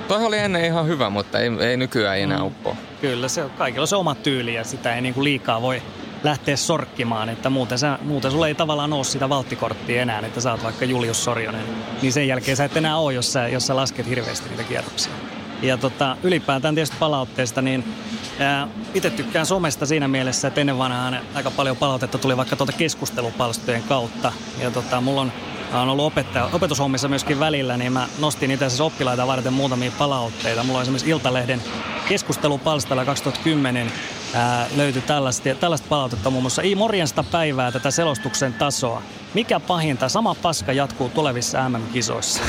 Toi 0.08 0.24
oli 0.24 0.38
ennen 0.38 0.64
ihan 0.64 0.86
hyvä, 0.86 1.10
mutta 1.10 1.38
ei, 1.38 1.50
ei 1.60 1.76
nykyään 1.76 2.18
enää 2.18 2.38
mm. 2.38 2.44
uppoa. 2.44 2.76
Kyllä, 3.00 3.28
se, 3.28 3.44
kaikilla 3.58 3.82
on 3.82 3.88
se 3.88 3.96
oma 3.96 4.14
tyyli 4.14 4.54
ja 4.54 4.64
sitä 4.64 4.94
ei 4.94 5.00
niinku 5.00 5.24
liikaa 5.24 5.62
voi 5.62 5.82
lähteä 6.24 6.56
sorkkimaan, 6.56 7.28
että 7.28 7.50
muuten, 7.50 7.78
sä, 7.78 7.98
muuten 8.02 8.30
sulla 8.30 8.48
ei 8.48 8.54
tavallaan 8.54 8.92
ole 8.92 9.04
sitä 9.04 9.28
valttikorttia 9.28 10.02
enää, 10.02 10.20
että 10.20 10.40
sä 10.40 10.50
oot 10.50 10.64
vaikka 10.64 10.84
Julius 10.84 11.24
Sorjonen. 11.24 11.64
Niin 12.02 12.12
sen 12.12 12.28
jälkeen 12.28 12.56
sä 12.56 12.64
et 12.64 12.76
enää 12.76 12.96
ole, 12.96 13.14
jos 13.14 13.32
sä, 13.32 13.48
jos 13.48 13.66
sä 13.66 13.76
lasket 13.76 14.06
hirveästi 14.08 14.48
niitä 14.48 14.62
kierroksia. 14.62 15.12
Ja 15.62 15.76
tota, 15.76 16.16
ylipäätään 16.22 16.74
tietysti 16.74 16.96
palautteesta, 16.98 17.62
niin 17.62 17.84
itse 18.94 19.10
tykkään 19.10 19.46
somesta 19.46 19.86
siinä 19.86 20.08
mielessä, 20.08 20.48
että 20.48 20.60
ennen 20.60 20.78
vanhaan 20.78 21.20
aika 21.34 21.50
paljon 21.50 21.76
palautetta 21.76 22.18
tuli 22.18 22.36
vaikka 22.36 22.56
tuolta 22.56 22.72
keskustelupalstojen 22.72 23.82
kautta. 23.82 24.32
Ja 24.60 24.70
tota, 24.70 25.00
mulla 25.00 25.20
on 25.20 25.32
Oon 25.74 25.88
ollut 25.88 26.06
opettaja, 26.06 26.48
opetushommissa 26.52 27.08
myöskin 27.08 27.40
välillä, 27.40 27.76
niin 27.76 27.92
mä 27.92 28.08
nostin 28.18 28.50
itse 28.50 28.64
asiassa 28.64 28.84
oppilaita 28.84 29.26
varten 29.26 29.52
muutamia 29.52 29.92
palautteita. 29.98 30.64
Mulla 30.64 30.78
on 30.78 30.82
esimerkiksi 30.82 31.10
Iltalehden 31.10 31.62
keskustelupalstalla 32.08 33.04
2010 33.04 33.92
ää, 34.34 34.66
löytyi 34.76 35.02
tällaista, 35.02 35.54
tällaista 35.60 35.88
palautetta 35.88 36.30
muun 36.30 36.42
muassa. 36.42 36.62
Ei 36.62 36.74
morjesta 36.74 37.22
päivää 37.22 37.72
tätä 37.72 37.90
selostuksen 37.90 38.52
tasoa. 38.52 39.02
Mikä 39.34 39.60
pahinta, 39.60 40.08
sama 40.08 40.34
paska 40.34 40.72
jatkuu 40.72 41.08
tulevissa 41.08 41.68
MM-kisoissa. 41.68 42.42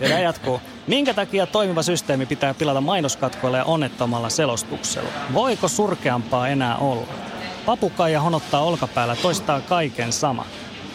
ja 0.10 0.18
jatkuu. 0.18 0.60
Minkä 0.86 1.14
takia 1.14 1.46
toimiva 1.46 1.82
systeemi 1.82 2.26
pitää 2.26 2.54
pilata 2.54 2.80
mainoskatkoilla 2.80 3.58
ja 3.58 3.64
onnettomalla 3.64 4.28
selostuksella? 4.28 5.10
Voiko 5.32 5.68
surkeampaa 5.68 6.48
enää 6.48 6.76
olla? 6.76 7.06
Papukaija 7.66 8.20
honottaa 8.20 8.60
olkapäällä, 8.60 9.16
toistaa 9.16 9.60
kaiken 9.60 10.12
sama. 10.12 10.44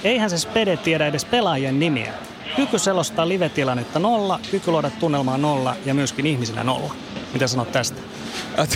Eihän 0.03 0.29
se 0.29 0.37
Spede 0.37 0.77
tiedä 0.77 1.07
edes 1.07 1.25
pelaajien 1.25 1.79
nimiä. 1.79 2.13
Kyky 2.55 2.79
selostaa 2.79 3.29
live-tilannetta 3.29 3.99
nolla, 3.99 4.39
kyky 4.51 4.71
luoda 4.71 4.89
tunnelmaa 4.89 5.37
nolla 5.37 5.75
ja 5.85 5.93
myöskin 5.93 6.25
ihmisinä 6.25 6.63
nolla. 6.63 6.95
Mitä 7.33 7.47
sanot 7.47 7.71
tästä? 7.71 8.01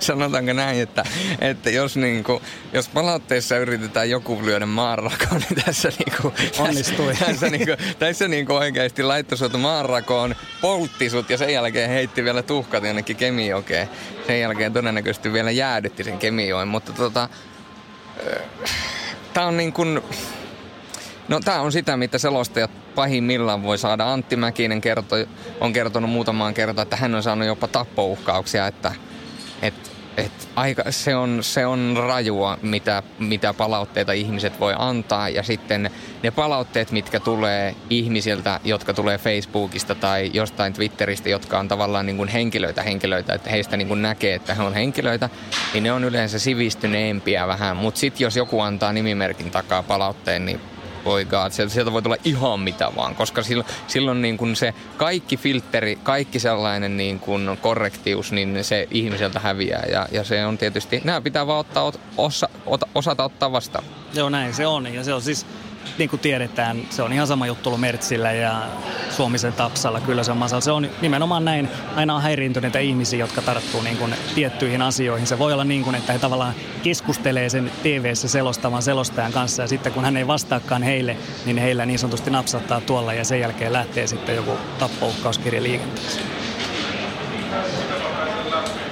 Sanotaanko 0.00 0.52
näin, 0.52 0.82
että, 0.82 1.04
että 1.40 1.70
jos, 1.70 1.96
niin 1.96 2.24
kuin, 2.24 2.42
jos 2.72 2.88
palautteessa 2.88 3.56
yritetään 3.56 4.10
joku 4.10 4.40
lyödä 4.44 4.66
maanrakoon, 4.66 5.42
niin 5.50 5.64
tässä, 5.64 5.88
niin 5.88 6.12
kuin, 6.22 6.34
Onnistui. 6.58 7.06
Tässä, 7.14 7.26
tässä, 7.26 7.48
niin 7.48 7.66
kuin, 7.66 7.76
tässä 7.98 8.28
niin 8.28 8.46
kuin 8.46 8.58
oikeasti 8.58 9.02
laittoi 9.02 9.38
sut 9.38 9.60
maanrakoon, 9.60 10.34
poltti 10.60 11.10
sut 11.10 11.30
ja 11.30 11.38
sen 11.38 11.52
jälkeen 11.52 11.90
heitti 11.90 12.24
vielä 12.24 12.42
tuhkat 12.42 12.84
jonnekin 12.84 13.16
Kemijokeen. 13.16 13.88
Sen 14.26 14.40
jälkeen 14.40 14.72
todennäköisesti 14.72 15.32
vielä 15.32 15.50
jäädytti 15.50 16.04
sen 16.04 16.18
Kemijoen, 16.18 16.68
mutta 16.68 16.92
tota, 16.92 17.28
tämä 19.38 19.48
on 19.48 19.56
niin 19.56 19.72
kuin, 19.72 20.00
No 21.28 21.40
tämä 21.40 21.60
on 21.60 21.72
sitä, 21.72 21.96
mitä 21.96 22.18
selostajat 22.18 22.70
pahimmillaan 22.94 23.62
voi 23.62 23.78
saada. 23.78 24.12
Antti 24.12 24.36
Mäkinen 24.36 24.80
kerto, 24.80 25.16
on 25.60 25.72
kertonut 25.72 26.10
muutamaan 26.10 26.54
kertaan, 26.54 26.82
että 26.82 26.96
hän 26.96 27.14
on 27.14 27.22
saanut 27.22 27.46
jopa 27.46 27.68
tappouhkauksia, 27.68 28.66
että, 28.66 28.92
että 29.62 29.87
et 30.18 30.48
aika, 30.56 30.82
se, 30.90 31.16
on, 31.16 31.38
se 31.42 31.66
on 31.66 31.94
rajua, 31.96 32.58
mitä, 32.62 33.02
mitä 33.18 33.54
palautteita 33.54 34.12
ihmiset 34.12 34.60
voi 34.60 34.74
antaa. 34.78 35.28
Ja 35.28 35.42
sitten 35.42 35.90
ne 36.22 36.30
palautteet, 36.30 36.90
mitkä 36.90 37.20
tulee 37.20 37.74
ihmisiltä, 37.90 38.60
jotka 38.64 38.94
tulee 38.94 39.18
Facebookista 39.18 39.94
tai 39.94 40.30
jostain 40.34 40.72
Twitteristä, 40.72 41.28
jotka 41.28 41.58
on 41.58 41.68
tavallaan 41.68 42.06
niin 42.06 42.16
kuin 42.16 42.28
henkilöitä 42.28 42.82
henkilöitä, 42.82 43.34
että 43.34 43.50
heistä 43.50 43.76
niin 43.76 43.88
kuin 43.88 44.02
näkee, 44.02 44.34
että 44.34 44.54
he 44.54 44.62
on 44.62 44.74
henkilöitä, 44.74 45.28
niin 45.72 45.84
ne 45.84 45.92
on 45.92 46.04
yleensä 46.04 46.38
sivistyneempiä 46.38 47.46
vähän. 47.46 47.76
Mutta 47.76 48.00
sitten 48.00 48.24
jos 48.24 48.36
joku 48.36 48.60
antaa 48.60 48.92
nimimerkin 48.92 49.50
takaa 49.50 49.82
palautteen, 49.82 50.46
niin 50.46 50.60
god, 51.24 51.50
sieltä, 51.50 51.74
sieltä 51.74 51.92
voi 51.92 52.02
tulla 52.02 52.16
ihan 52.24 52.60
mitä 52.60 52.90
vaan, 52.96 53.14
koska 53.14 53.42
silloin, 53.42 53.68
silloin 53.86 54.22
niin 54.22 54.36
kuin 54.36 54.56
se 54.56 54.74
kaikki 54.96 55.36
filteri, 55.36 55.98
kaikki 56.02 56.38
sellainen 56.38 56.96
niin 56.96 57.18
kuin 57.20 57.58
korrektius, 57.62 58.32
niin 58.32 58.64
se 58.64 58.88
ihmiseltä 58.90 59.40
häviää 59.40 59.84
ja, 59.90 60.06
ja 60.12 60.24
se 60.24 60.46
on 60.46 60.58
tietysti, 60.58 61.00
nämä 61.04 61.20
pitää 61.20 61.46
vaan 61.46 61.60
ottaa, 61.60 61.92
osa, 62.16 62.48
osata 62.94 63.24
ottaa 63.24 63.52
vastaan. 63.52 63.84
Joo 64.14 64.28
näin 64.28 64.54
se 64.54 64.66
on 64.66 64.94
ja 64.94 65.04
se 65.04 65.14
on 65.14 65.22
siis 65.22 65.46
niin 65.98 66.10
kuin 66.10 66.20
tiedetään, 66.20 66.82
se 66.90 67.02
on 67.02 67.12
ihan 67.12 67.26
sama 67.26 67.46
juttu 67.46 67.68
ollut 67.68 67.80
Mertsillä 67.80 68.32
ja 68.32 68.62
Suomisen 69.10 69.52
Tapsalla, 69.52 70.00
kyllä 70.00 70.22
se 70.22 70.30
on 70.30 70.36
Masalla. 70.36 70.60
Se 70.60 70.70
on 70.70 70.88
nimenomaan 71.00 71.44
näin, 71.44 71.68
aina 71.96 72.14
on 72.14 72.22
häiriintyneitä 72.22 72.78
ihmisiä, 72.78 73.18
jotka 73.18 73.42
tarttuu 73.42 73.82
niin 73.82 73.96
kuin 73.96 74.14
tiettyihin 74.34 74.82
asioihin. 74.82 75.26
Se 75.26 75.38
voi 75.38 75.52
olla 75.52 75.64
niin 75.64 75.84
kuin, 75.84 75.96
että 75.96 76.12
he 76.12 76.18
tavallaan 76.18 76.54
keskustelee 76.82 77.48
sen 77.48 77.72
TV-ssä 77.82 78.28
selostavan 78.28 78.82
selostajan 78.82 79.32
kanssa 79.32 79.62
ja 79.62 79.68
sitten 79.68 79.92
kun 79.92 80.04
hän 80.04 80.16
ei 80.16 80.26
vastaakaan 80.26 80.82
heille, 80.82 81.16
niin 81.46 81.58
heillä 81.58 81.86
niin 81.86 81.98
sanotusti 81.98 82.30
napsattaa 82.30 82.80
tuolla 82.80 83.14
ja 83.14 83.24
sen 83.24 83.40
jälkeen 83.40 83.72
lähtee 83.72 84.06
sitten 84.06 84.36
joku 84.36 84.52
tappouhkauskirja 84.78 85.62
liikenteeseen. 85.62 86.26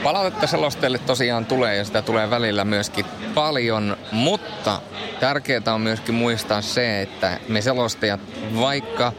Palautetta 0.02 0.46
selostajille 0.46 0.98
tosiaan 0.98 1.46
tulee 1.46 1.76
ja 1.76 1.84
sitä 1.84 2.02
tulee 2.02 2.30
välillä 2.30 2.64
myöskin 2.64 3.06
paljon, 3.36 3.96
mutta 4.12 4.80
tärkeää 5.20 5.74
on 5.74 5.80
myöskin 5.80 6.14
muistaa 6.14 6.62
se, 6.62 7.02
että 7.02 7.38
me 7.48 7.60
selostajat, 7.60 8.20
vaikka 8.60 9.12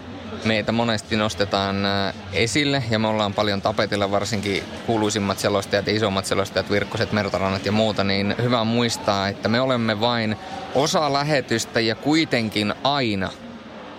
meitä 0.45 0.71
monesti 0.71 1.15
nostetaan 1.15 1.85
äh, 1.85 2.13
esille 2.33 2.83
ja 2.89 2.99
me 2.99 3.07
ollaan 3.07 3.33
paljon 3.33 3.61
tapetilla, 3.61 4.11
varsinkin 4.11 4.63
kuuluisimmat 4.85 5.39
selostajat 5.39 5.87
ja 5.87 5.95
isommat 5.95 6.25
selostajat, 6.25 6.71
Virkkoset, 6.71 7.11
Mertarannat 7.11 7.65
ja 7.65 7.71
muuta, 7.71 8.03
niin 8.03 8.35
hyvä 8.41 8.63
muistaa, 8.63 9.27
että 9.27 9.49
me 9.49 9.61
olemme 9.61 9.99
vain 9.99 10.35
osa 10.75 11.13
lähetystä 11.13 11.79
ja 11.79 11.95
kuitenkin 11.95 12.73
aina, 12.83 13.29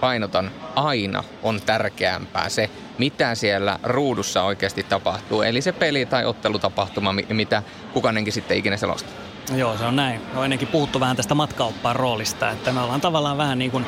painotan, 0.01 0.51
aina 0.75 1.25
on 1.43 1.61
tärkeämpää 1.67 2.49
se, 2.49 2.71
mitä 2.99 3.35
siellä 3.35 3.79
ruudussa 3.83 4.43
oikeasti 4.43 4.83
tapahtuu. 4.83 5.43
Eli 5.43 5.61
se 5.61 5.73
peli 5.73 6.07
tai 6.07 6.25
ottelutapahtuma, 6.25 7.13
mitä 7.13 7.63
kukainenkin 7.93 8.33
sitten 8.33 8.57
ikinä 8.57 8.77
selostaa. 8.77 9.28
Joo, 9.57 9.77
se 9.77 9.85
on 9.85 9.97
näin. 9.97 10.21
On 10.37 10.45
ennenkin 10.45 10.69
puhuttu 10.69 11.01
vähän 11.01 11.17
tästä 11.17 11.35
matkauppaan 11.35 11.97
roolista, 11.97 12.51
että 12.51 12.73
me 12.73 12.81
ollaan 12.81 13.01
tavallaan 13.01 13.39
vähän 13.39 13.59
niin 13.59 13.71
kuin, 13.71 13.87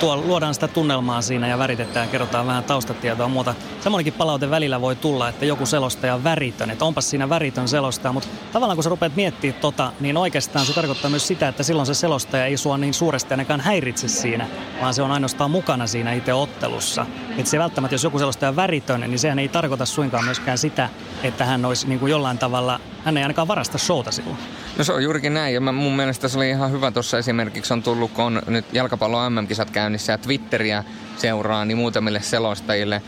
tuo, 0.00 0.16
luodaan 0.16 0.54
sitä 0.54 0.68
tunnelmaa 0.68 1.22
siinä 1.22 1.48
ja 1.48 1.58
väritetään, 1.58 2.08
kerrotaan 2.08 2.46
vähän 2.46 2.64
taustatietoa 2.64 3.28
muuta. 3.28 3.54
Samoinkin 3.80 4.12
palaute 4.12 4.50
välillä 4.50 4.80
voi 4.80 4.96
tulla, 4.96 5.28
että 5.28 5.44
joku 5.44 5.66
selostaja 5.66 6.14
on 6.14 6.24
väritön, 6.24 6.70
että 6.70 6.84
onpas 6.84 7.10
siinä 7.10 7.28
väritön 7.28 7.68
selostaja, 7.68 8.12
mutta 8.12 8.28
tavallaan 8.52 8.76
kun 8.76 8.84
sä 8.84 8.90
rupeat 8.90 9.16
miettimään 9.16 9.60
tota, 9.60 9.92
niin 10.00 10.16
oikeastaan 10.16 10.66
se 10.66 10.72
tarkoittaa 10.72 11.10
myös 11.10 11.26
sitä, 11.26 11.48
että 11.48 11.62
silloin 11.62 11.86
se 11.86 11.94
selostaja 11.94 12.46
ei 12.46 12.56
sua 12.56 12.78
niin 12.78 12.94
suuresti 12.94 13.34
ainakaan 13.34 13.60
häiritse 13.60 14.08
siinä, 14.08 14.46
vaan 14.80 14.94
se 14.94 15.02
on 15.02 15.12
ainoastaan 15.12 15.50
mukana 15.50 15.86
siinä 15.86 16.12
itse 16.12 16.34
ottelussa. 16.34 17.06
Että 17.38 17.50
se 17.50 17.58
välttämättä, 17.58 17.94
jos 17.94 18.04
joku 18.04 18.18
selostaja 18.18 18.48
on 18.48 18.56
väritön, 18.56 19.00
niin 19.00 19.18
sehän 19.18 19.38
ei 19.38 19.48
tarkoita 19.48 19.86
suinkaan 19.86 20.24
myöskään 20.24 20.58
sitä, 20.58 20.88
että 21.22 21.44
hän 21.44 21.64
olisi 21.64 21.88
niin 21.88 21.98
kuin 21.98 22.10
jollain 22.10 22.38
tavalla, 22.38 22.80
hän 23.04 23.16
ei 23.16 23.22
ainakaan 23.22 23.48
varasta 23.48 23.78
showta 23.78 24.10
silloin. 24.10 24.38
No 24.78 24.84
se 24.86 24.92
on 24.92 25.02
juurikin 25.02 25.34
näin 25.34 25.54
ja 25.54 25.60
mä, 25.60 25.72
mun 25.72 25.96
mielestä 25.96 26.28
se 26.28 26.38
oli 26.38 26.50
ihan 26.50 26.72
hyvä 26.72 26.90
tuossa 26.90 27.18
esimerkiksi 27.18 27.72
on 27.72 27.82
tullut, 27.82 28.12
kun 28.12 28.24
on 28.24 28.42
nyt 28.46 28.64
jalkapallo 28.72 29.30
MM-kisat 29.30 29.70
käynnissä 29.70 30.12
ja 30.12 30.18
Twitteriä 30.18 30.84
seuraa, 31.16 31.64
niin 31.64 31.78
muutamille 31.78 32.20
selostajille 32.22 33.02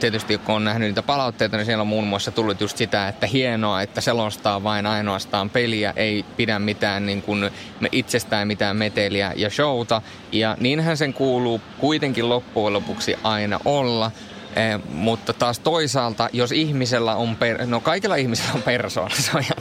tietysti 0.00 0.38
kun 0.38 0.54
on 0.54 0.64
nähnyt 0.64 0.88
niitä 0.88 1.02
palautteita, 1.02 1.56
niin 1.56 1.66
siellä 1.66 1.82
on 1.82 1.86
muun 1.86 2.06
muassa 2.06 2.30
tullut 2.30 2.60
just 2.60 2.76
sitä, 2.76 3.08
että 3.08 3.26
hienoa, 3.26 3.82
että 3.82 4.00
selostaa 4.00 4.62
vain 4.62 4.86
ainoastaan 4.86 5.50
peliä, 5.50 5.92
ei 5.96 6.24
pidä 6.36 6.58
mitään 6.58 7.06
niin 7.06 7.22
kuin 7.22 7.50
itsestään 7.92 8.48
mitään 8.48 8.76
meteliä 8.76 9.32
ja 9.36 9.50
showta. 9.50 10.02
Ja 10.32 10.56
niinhän 10.60 10.96
sen 10.96 11.14
kuuluu 11.14 11.60
kuitenkin 11.78 12.28
loppujen 12.28 12.72
lopuksi 12.72 13.16
aina 13.22 13.60
olla. 13.64 14.10
Eh, 14.56 14.80
mutta 14.88 15.32
taas 15.32 15.58
toisaalta, 15.58 16.28
jos 16.32 16.52
ihmisellä 16.52 17.14
on, 17.14 17.36
per, 17.36 17.66
no 17.66 17.80
kaikilla 17.80 18.16
ihmisillä 18.16 18.50
on 18.54 18.62
persoona, 18.62 19.14
se 19.20 19.30
on 19.34 19.42
ihan, 19.42 19.56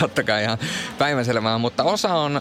totta 0.00 0.22
kai 0.22 0.42
ihan 0.42 0.58
päivänselvää, 0.98 1.58
mutta 1.58 1.84
osa 1.84 2.14
on 2.14 2.40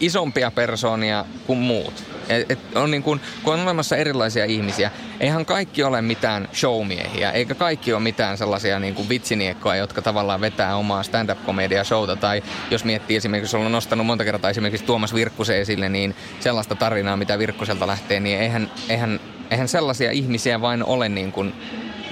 isompia 0.00 0.50
persoonia 0.50 1.24
kuin 1.46 1.58
muut. 1.58 2.04
Et, 2.28 2.50
et 2.50 2.58
on 2.74 2.90
niin 2.90 3.02
kun, 3.02 3.20
kun 3.42 3.54
on 3.54 3.60
olemassa 3.60 3.96
erilaisia 3.96 4.44
ihmisiä, 4.44 4.90
eihän 5.20 5.46
kaikki 5.46 5.82
ole 5.82 6.02
mitään 6.02 6.48
showmiehiä, 6.54 7.30
eikä 7.30 7.54
kaikki 7.54 7.92
ole 7.92 8.02
mitään 8.02 8.38
sellaisia 8.38 8.80
niin 8.80 8.94
kuin 8.94 9.08
vitsiniekkoja, 9.08 9.76
jotka 9.76 10.02
tavallaan 10.02 10.40
vetää 10.40 10.76
omaa 10.76 11.02
stand-up-komedia-showta. 11.02 12.16
Tai 12.16 12.42
jos 12.70 12.84
miettii 12.84 13.16
esimerkiksi, 13.16 13.56
jos 13.56 13.64
on 13.64 13.72
nostanut 13.72 14.06
monta 14.06 14.24
kertaa 14.24 14.50
esimerkiksi 14.50 14.86
Tuomas 14.86 15.14
Virkkusen 15.14 15.56
esille, 15.56 15.88
niin 15.88 16.14
sellaista 16.40 16.74
tarinaa, 16.74 17.16
mitä 17.16 17.38
Virkkuselta 17.38 17.86
lähtee, 17.86 18.20
niin 18.20 18.38
eihän, 18.38 18.70
eihän 18.88 19.20
eihän 19.50 19.68
sellaisia 19.68 20.10
ihmisiä 20.10 20.60
vain 20.60 20.84
ole 20.84 21.08
niin 21.08 21.32
kuin, 21.32 21.54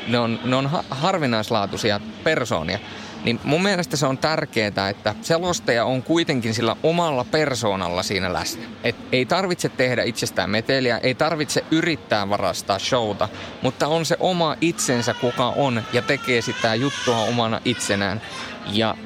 ne 0.09 0.19
on, 0.19 0.41
ne 0.45 0.57
on 0.57 0.71
harvinaislaatuisia 0.91 2.01
persoonia. 2.25 2.79
Niin 3.25 3.41
mun 3.45 3.63
mielestä 3.63 3.97
se 3.97 4.07
on 4.07 4.19
tärkeää, 4.19 4.89
että 4.91 5.15
selostaja 5.23 5.85
on 5.85 6.03
kuitenkin 6.03 6.55
sillä 6.55 6.77
omalla 6.83 7.25
persoonalla 7.25 8.03
siinä 8.03 8.33
läsnä. 8.33 8.63
Et 8.85 8.97
ei 9.13 9.27
tarvitse 9.27 9.69
tehdä 9.69 10.03
itsestään 10.03 10.51
meteliä, 10.51 10.99
ei 10.99 11.15
tarvitse 11.15 11.65
yrittää 11.71 12.29
varastaa 12.29 12.79
showta, 12.79 13.29
mutta 13.63 13.87
on 13.89 14.07
se 14.07 14.17
oma 14.21 14.57
itsensä, 14.61 15.15
kuka 15.15 15.49
on 15.49 15.83
ja 15.93 16.03
tekee 16.03 16.43
sitä 16.43 16.75
juttua 16.75 17.19
omana 17.19 17.61
itsenään. 17.65 18.23
Ja 18.73 18.97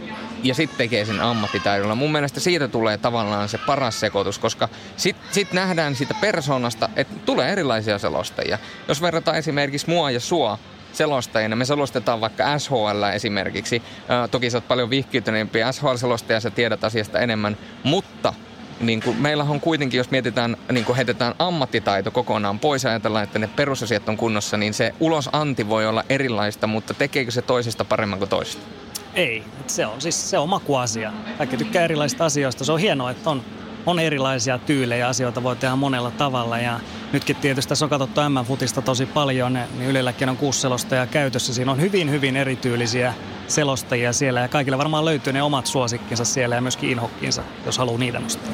ja 0.47 0.55
sitten 0.55 0.79
tekee 0.79 1.05
sen 1.05 1.21
ammattitaidolla. 1.21 1.95
Mun 1.95 2.13
mielestä 2.13 2.41
siitä 2.41 2.69
tulee 2.69 2.99
tavallaan 2.99 3.49
se 3.49 3.59
paras 3.59 4.01
sekoitus, 4.01 4.39
koska 4.39 4.69
sitten 4.97 5.35
sit 5.35 5.53
nähdään 5.53 5.95
siitä 5.95 6.15
persoonasta, 6.21 6.89
että 6.97 7.15
tulee 7.25 7.53
erilaisia 7.53 7.99
selostajia. 7.99 8.59
Jos 8.89 9.03
verrataan 9.03 9.39
esimerkiksi 9.39 9.91
mua 9.91 10.11
ja 10.11 10.21
sua 10.21 10.59
selostajina, 10.93 11.57
me 11.57 11.65
selostetaan 11.65 12.21
vaikka 12.21 12.59
SHL 12.59 13.03
esimerkiksi. 13.15 13.83
Ää, 14.09 14.29
toki 14.29 14.51
sä 14.51 14.57
oot 14.57 14.69
paljon 14.69 14.91
vihkiytyneempi 14.91 15.59
SHL-selostaja, 15.73 16.41
sä 16.41 16.51
tiedät 16.51 16.85
asiasta 16.85 17.19
enemmän, 17.19 17.57
mutta 17.85 18.35
niin 18.81 19.03
kuin 19.03 19.17
meillä 19.17 19.45
on 19.45 19.61
kuitenkin, 19.61 19.99
jos 19.99 20.11
mietitään, 20.11 20.57
niin 20.73 20.85
kuin 20.85 20.97
heitetään 20.97 21.35
ammattitaito 21.39 22.11
kokonaan 22.11 22.59
pois 22.59 22.85
ja 22.85 22.91
ajatellaan, 22.91 23.25
että 23.25 23.39
ne 23.39 23.51
perusasiat 23.57 24.09
on 24.09 24.17
kunnossa, 24.17 24.57
niin 24.57 24.75
se 24.75 24.95
ulosanti 25.01 25.69
voi 25.69 25.87
olla 25.87 26.05
erilaista, 26.09 26.67
mutta 26.67 26.95
tekeekö 26.95 27.31
se 27.31 27.43
toisesta 27.43 27.85
paremman 27.85 28.19
kuin 28.19 28.29
toisesta? 28.29 28.86
Ei, 29.17 29.45
se 29.67 29.87
on 29.87 30.01
siis 30.01 30.31
se 30.31 30.39
on 30.39 30.49
makuasia. 30.49 31.13
Kaikki 31.39 31.57
tykkää 31.57 31.85
erilaisista 31.85 32.25
asioista. 32.25 32.65
Se 32.65 32.73
on 32.73 32.81
hienoa, 32.81 33.11
että 33.11 33.31
on, 33.31 33.43
on 33.87 33.99
erilaisia 33.99 34.59
tyylejä, 34.59 35.09
asioita 35.09 35.43
voi 35.43 35.57
tehdä 35.57 35.77
monella 35.77 36.11
tavalla. 36.11 36.59
Ja 36.59 36.81
nytkin 37.13 37.37
tietysti 37.37 37.69
tässä 37.69 37.85
on 37.85 37.91
katsottu 37.91 38.21
M-futista 38.21 38.83
tosi 38.83 39.07
paljon, 39.07 39.53
niin 39.53 39.91
Ylelläkin 39.91 40.29
on 40.29 40.37
kuusi 40.37 40.61
selostajaa 40.61 41.07
käytössä. 41.07 41.55
Siinä 41.55 41.73
on 41.73 41.81
hyvin, 41.81 42.11
hyvin 42.11 42.37
erityylisiä 42.37 43.15
selostajia 43.49 44.13
siellä 44.13 44.41
ja 44.41 44.49
kaikilla 44.49 44.79
varmaan 44.79 45.05
löytyy 45.05 45.33
ne 45.33 45.43
omat 45.43 45.67
suosikkinsa 45.67 46.25
siellä 46.25 46.55
ja 46.55 46.61
myöskin 46.61 46.91
inhokkinsa, 46.91 47.43
jos 47.67 47.79
haluaa 47.79 47.99
niitä 47.99 48.21
nostaa. 48.21 48.53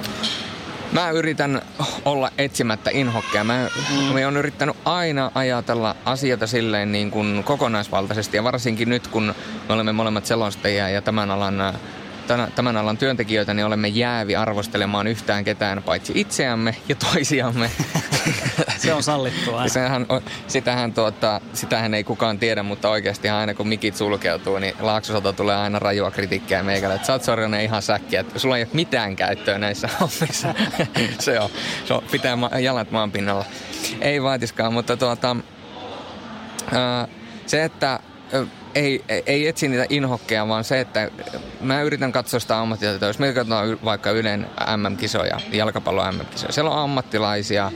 Mä 0.92 1.11
yritän 1.11 1.62
olla 2.05 2.31
etsimättä 2.39 2.91
inhokkeja. 2.93 3.45
Mä, 3.45 3.69
mm. 3.91 4.05
mä 4.05 4.25
oon 4.25 4.37
yrittänyt 4.37 4.77
aina 4.85 5.31
ajatella 5.35 5.97
asioita 6.05 6.47
silleen 6.47 6.93
niin 6.93 7.11
kuin 7.11 7.45
kokonaisvaltaisesti 7.45 8.37
ja 8.37 8.45
varsinkin 8.45 8.89
nyt 8.89 9.07
kun 9.07 9.35
me 9.69 9.75
olemme 9.75 9.93
molemmat 9.93 10.27
selostajia 10.27 10.89
ja 10.89 11.03
tämän 11.03 11.31
alan 11.31 11.75
tämän 12.55 12.76
alan 12.76 12.97
työntekijöitä, 12.97 13.55
niin 13.55 13.67
olemme 13.67 13.88
jäävi 13.88 14.37
arvostelemaan 14.37 15.07
yhtään 15.07 15.45
ketään 15.45 15.83
paitsi 15.83 16.12
itseämme 16.17 16.76
ja 16.88 16.95
toisiamme. 16.95 17.71
Se 18.79 18.95
on 18.95 19.02
sallittua. 19.02 19.69
Sehän, 19.69 20.07
sitähän, 20.47 20.93
tuota, 20.93 21.41
sitähän 21.52 21.95
ei 21.95 22.05
kukaan 22.05 22.38
tiedä, 22.38 22.62
mutta 22.62 22.91
oikeasti 22.91 23.29
aina 23.29 23.55
kun 23.55 23.69
mikit 23.69 23.97
sulkeutuu, 23.97 24.59
niin 24.59 24.75
Laaksosolta 24.81 25.33
tulee 25.33 25.57
aina 25.57 25.79
rajua 25.79 26.11
kritiikkiä 26.11 26.62
meikälle. 26.62 26.95
Että 26.95 27.07
sä 27.07 27.12
oot 27.12 27.23
sorjonen 27.23 27.61
ihan 27.61 27.83
säkkiä, 27.83 28.21
että 28.21 28.38
sulla 28.38 28.57
ei 28.57 28.62
ole 28.62 28.71
mitään 28.73 29.17
käyttöä 29.17 29.59
näissä 29.59 29.88
hommissa. 30.00 30.55
se 31.19 31.41
on, 31.41 31.50
se 31.85 31.95
on, 31.95 32.02
pitää 32.11 32.38
jalat 32.61 32.91
maan 32.91 33.12
pinnalla. 33.12 33.45
Ei 34.00 34.23
vaatiskaan, 34.23 34.73
mutta 34.73 34.97
tuota, 34.97 35.37
se, 37.47 37.64
että 37.64 38.00
ei, 38.75 39.05
ei 39.26 39.49
etsi 39.49 39.69
niitä 39.69 39.87
inhokkeja, 39.88 40.49
vaan 40.49 40.64
se, 40.64 40.81
että 40.81 41.11
mä 41.61 41.83
yritän 41.83 42.12
katsoa 42.12 42.41
sitä 42.41 42.61
ammattitaitoa. 42.61 43.09
Jos 43.09 43.19
me 43.19 43.33
katsotaan 43.33 43.79
vaikka 43.85 44.11
Ylen 44.11 44.47
MM-kisoja, 44.76 45.41
jalkapallo 45.52 46.12
MM-kisoja, 46.12 46.52
siellä 46.52 46.71
on 46.71 46.79
ammattilaisia, 46.79 47.73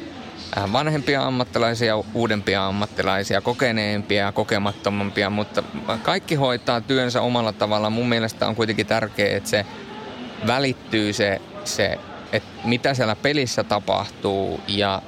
vanhempia 0.73 1.23
ammattilaisia, 1.23 1.95
uudempia 2.15 2.67
ammattilaisia, 2.67 3.41
kokeneempia, 3.41 4.33
kokemattomampia, 4.33 5.31
mutta 5.31 5.63
kaikki 6.03 6.35
hoitaa 6.35 6.81
työnsä 6.81 7.21
omalla 7.21 7.53
tavalla. 7.53 7.91
Mun 7.91 8.09
mielestä 8.09 8.49
on 8.49 8.57
kuitenkin 8.57 8.87
tärkeää, 8.87 9.37
että 9.37 9.51
se 9.51 9.67
välittyy 10.47 11.13
se, 11.13 11.41
se 11.65 11.99
että 12.33 12.49
mitä 12.65 12.95
siellä 12.95 13.17
pelissä 13.17 13.65
tapahtuu 13.65 14.61
ja 14.69 15.03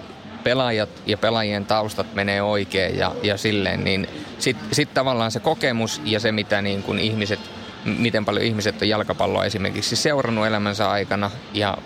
pelaajat 0.45 0.89
ja 1.07 1.19
pelaajien 1.19 1.65
taustat 1.65 2.15
menee 2.15 2.43
oikein 2.43 2.99
ja, 2.99 3.15
ja 3.23 3.37
silleen, 3.37 3.85
niin 3.85 4.09
sitten 4.39 4.75
sit 4.75 4.95
tavallaan 4.95 5.31
se 5.31 5.41
kokemus 5.41 6.01
ja 6.05 6.21
se, 6.21 6.33
mitä 6.33 6.63
niin 6.63 6.83
kuin 6.83 6.99
ihmiset, 6.99 7.41
miten 7.85 8.25
paljon 8.25 8.45
ihmiset 8.45 8.83
on 8.83 8.89
jalkapalloa 8.89 9.45
esimerkiksi 9.45 9.97
seurannut 9.97 10.47
elämänsä 10.47 10.91
aikana 10.91 11.31
ja 11.55 11.79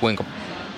kuinka 0.00 0.24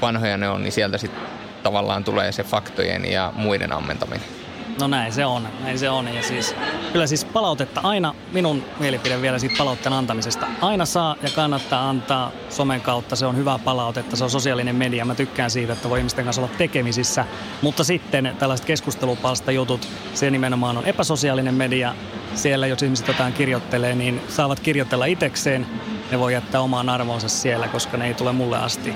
vanhoja 0.02 0.36
ne 0.36 0.48
on, 0.48 0.62
niin 0.62 0.72
sieltä 0.72 0.98
sitten 0.98 1.22
tavallaan 1.62 2.04
tulee 2.04 2.32
se 2.32 2.42
faktojen 2.42 3.04
ja 3.04 3.32
muiden 3.36 3.72
ammentaminen. 3.72 4.39
No 4.80 4.86
näin 4.86 5.12
se 5.12 5.24
on, 5.24 5.48
näin 5.62 5.78
se 5.78 5.90
on. 5.90 6.14
Ja 6.14 6.22
siis, 6.22 6.54
kyllä 6.92 7.06
siis 7.06 7.24
palautetta 7.24 7.80
aina, 7.84 8.14
minun 8.32 8.64
mielipide 8.80 9.22
vielä 9.22 9.38
siitä 9.38 9.54
palautteen 9.58 9.92
antamisesta. 9.92 10.46
Aina 10.60 10.86
saa 10.86 11.16
ja 11.22 11.28
kannattaa 11.34 11.88
antaa 11.88 12.32
somen 12.48 12.80
kautta, 12.80 13.16
se 13.16 13.26
on 13.26 13.36
hyvää 13.36 13.58
palautetta, 13.58 14.16
se 14.16 14.24
on 14.24 14.30
sosiaalinen 14.30 14.76
media. 14.76 15.04
Mä 15.04 15.14
tykkään 15.14 15.50
siitä, 15.50 15.72
että 15.72 15.90
voi 15.90 15.98
ihmisten 15.98 16.24
kanssa 16.24 16.42
olla 16.42 16.54
tekemisissä. 16.58 17.24
Mutta 17.62 17.84
sitten 17.84 18.36
tällaiset 18.38 18.66
keskustelupalsta 18.66 19.52
jutut, 19.52 19.88
se 20.14 20.30
nimenomaan 20.30 20.76
on 20.76 20.86
epäsosiaalinen 20.86 21.54
media. 21.54 21.94
Siellä 22.34 22.66
jos 22.66 22.82
ihmiset 22.82 23.08
jotain 23.08 23.32
kirjoittelee, 23.32 23.94
niin 23.94 24.20
saavat 24.28 24.60
kirjoitella 24.60 25.04
itekseen 25.04 25.66
ne 26.10 26.18
voi 26.18 26.32
jättää 26.32 26.60
omaan 26.60 26.88
arvonsa 26.88 27.28
siellä, 27.28 27.68
koska 27.68 27.96
ne 27.96 28.06
ei 28.06 28.14
tule 28.14 28.32
mulle 28.32 28.58
asti. 28.58 28.94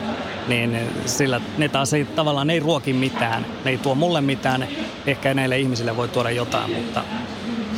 Niin 0.48 0.90
sillä 1.06 1.40
ne 1.58 1.68
taas 1.68 1.92
ei 1.92 2.04
tavallaan 2.04 2.46
ne 2.46 2.52
ei 2.52 2.60
ruoki 2.60 2.92
mitään. 2.92 3.46
Ne 3.64 3.70
ei 3.70 3.78
tuo 3.78 3.94
mulle 3.94 4.20
mitään. 4.20 4.68
Ehkä 5.06 5.34
näille 5.34 5.58
ihmisille 5.58 5.96
voi 5.96 6.08
tuoda 6.08 6.30
jotain, 6.30 6.70
mutta 6.70 7.04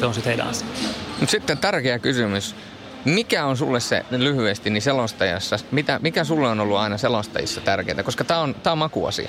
se 0.00 0.06
on 0.06 0.14
sitten 0.14 0.30
heidän 0.30 0.48
asia. 0.48 0.68
Sitten 1.26 1.58
tärkeä 1.58 1.98
kysymys. 1.98 2.54
Mikä 3.04 3.44
on 3.46 3.56
sulle 3.56 3.80
se 3.80 4.04
lyhyesti 4.10 4.70
niin 4.70 4.82
selostajassa, 4.82 5.58
mitä, 5.70 5.98
mikä 6.02 6.24
sulle 6.24 6.48
on 6.48 6.60
ollut 6.60 6.76
aina 6.76 6.98
selostajissa 6.98 7.60
tärkeää? 7.60 8.02
Koska 8.02 8.24
tämä 8.24 8.40
on, 8.40 8.54
tää 8.54 8.72
on 8.72 8.78
makuasia. 8.78 9.28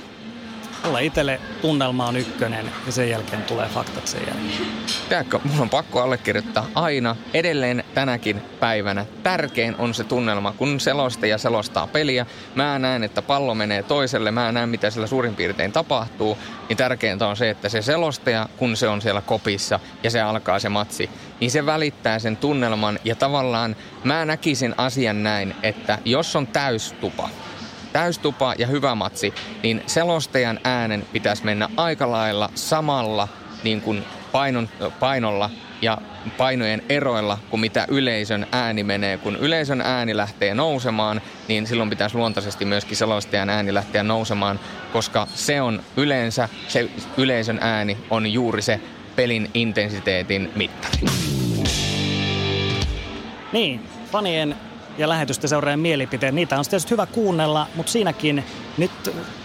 Mulla 0.86 1.00
itselle 1.00 1.40
tunnelma 1.62 2.08
on 2.08 2.18
ykkönen 2.18 2.72
ja 2.86 2.92
sen 2.92 3.10
jälkeen 3.10 3.42
tulee 3.42 3.68
faktat 3.68 4.08
sen 4.08 4.22
jälkeen. 4.28 4.72
Tiedätkö, 5.10 5.40
mulla 5.44 5.62
on 5.62 5.70
pakko 5.70 6.02
allekirjoittaa 6.02 6.68
aina, 6.76 7.16
edelleen 7.34 7.84
tänäkin 7.94 8.42
päivänä. 8.60 9.06
Tärkein 9.24 9.76
on 9.78 9.94
se 9.94 10.04
tunnelma, 10.04 10.54
kun 10.54 10.80
selostaja 10.80 11.38
selostaa 11.38 11.88
peliä. 11.88 12.26
Mä 12.56 12.80
näen, 12.80 13.04
että 13.04 13.22
pallo 13.22 13.56
menee 13.56 13.84
toiselle, 13.84 14.32
mä 14.32 14.52
näen, 14.52 14.70
mitä 14.70 14.90
siellä 14.90 15.08
suurin 15.08 15.36
piirtein 15.36 15.72
tapahtuu. 15.72 16.38
Niin 16.70 16.78
tärkeintä 16.78 17.28
on 17.28 17.38
se, 17.38 17.50
että 17.50 17.70
se 17.70 17.82
selostaja, 17.82 18.50
kun 18.58 18.78
se 18.78 18.88
on 18.88 19.02
siellä 19.02 19.22
kopissa 19.22 19.80
ja 20.04 20.12
se 20.12 20.22
alkaa 20.22 20.60
se 20.60 20.70
matsi, 20.70 21.10
niin 21.40 21.52
se 21.52 21.66
välittää 21.66 22.20
sen 22.20 22.38
tunnelman. 22.38 23.00
Ja 23.04 23.16
tavallaan 23.16 23.76
mä 24.04 24.26
näkisin 24.26 24.74
asian 24.78 25.24
näin, 25.24 25.56
että 25.64 26.00
jos 26.06 26.36
on 26.36 26.48
täystupa, 26.48 27.30
täystupa 27.94 28.54
ja 28.58 28.68
hyvä 28.68 28.96
matsi, 28.96 29.34
niin 29.64 29.84
selostajan 29.86 30.60
äänen 30.64 31.06
pitäisi 31.12 31.46
mennä 31.46 31.70
aika 31.78 32.12
lailla 32.12 32.50
samalla 32.56 33.28
niin 33.64 33.82
kuin 33.82 34.04
painon, 34.32 34.70
painolla 35.00 35.50
ja 35.82 35.98
painojen 36.38 36.84
eroilla 36.90 37.38
kuin 37.50 37.60
mitä 37.60 37.86
yleisön 37.90 38.48
ääni 38.52 38.84
menee. 38.84 39.18
Kun 39.18 39.36
yleisön 39.36 39.82
ääni 39.82 40.18
lähtee 40.18 40.54
nousemaan, 40.54 41.22
niin 41.48 41.68
silloin 41.68 41.90
pitäisi 41.90 42.18
luontaisesti 42.18 42.66
myöskin 42.66 42.98
selostajan 42.98 43.50
ääni 43.50 43.74
lähteä 43.74 44.04
nousemaan, 44.04 44.60
koska 44.94 45.28
se 45.36 45.62
on 45.62 45.84
yleensä, 45.98 46.50
se 46.68 46.90
yleisön 47.18 47.60
ääni 47.62 47.98
on 48.10 48.34
juuri 48.34 48.62
se 48.62 48.82
pelin 49.16 49.52
intensiteetin 49.54 50.52
mittari. 50.56 50.98
Niin, 53.52 53.82
fanien 54.12 54.56
ja 54.98 55.10
lähetystä 55.10 55.48
seuraajan 55.48 55.80
mielipiteet. 55.80 56.36
Niitä 56.36 56.60
on 56.60 56.66
tietysti 56.70 56.92
hyvä 56.92 57.06
kuunnella, 57.06 57.68
mutta 57.76 57.92
siinäkin 57.92 58.44
nyt 58.78 58.92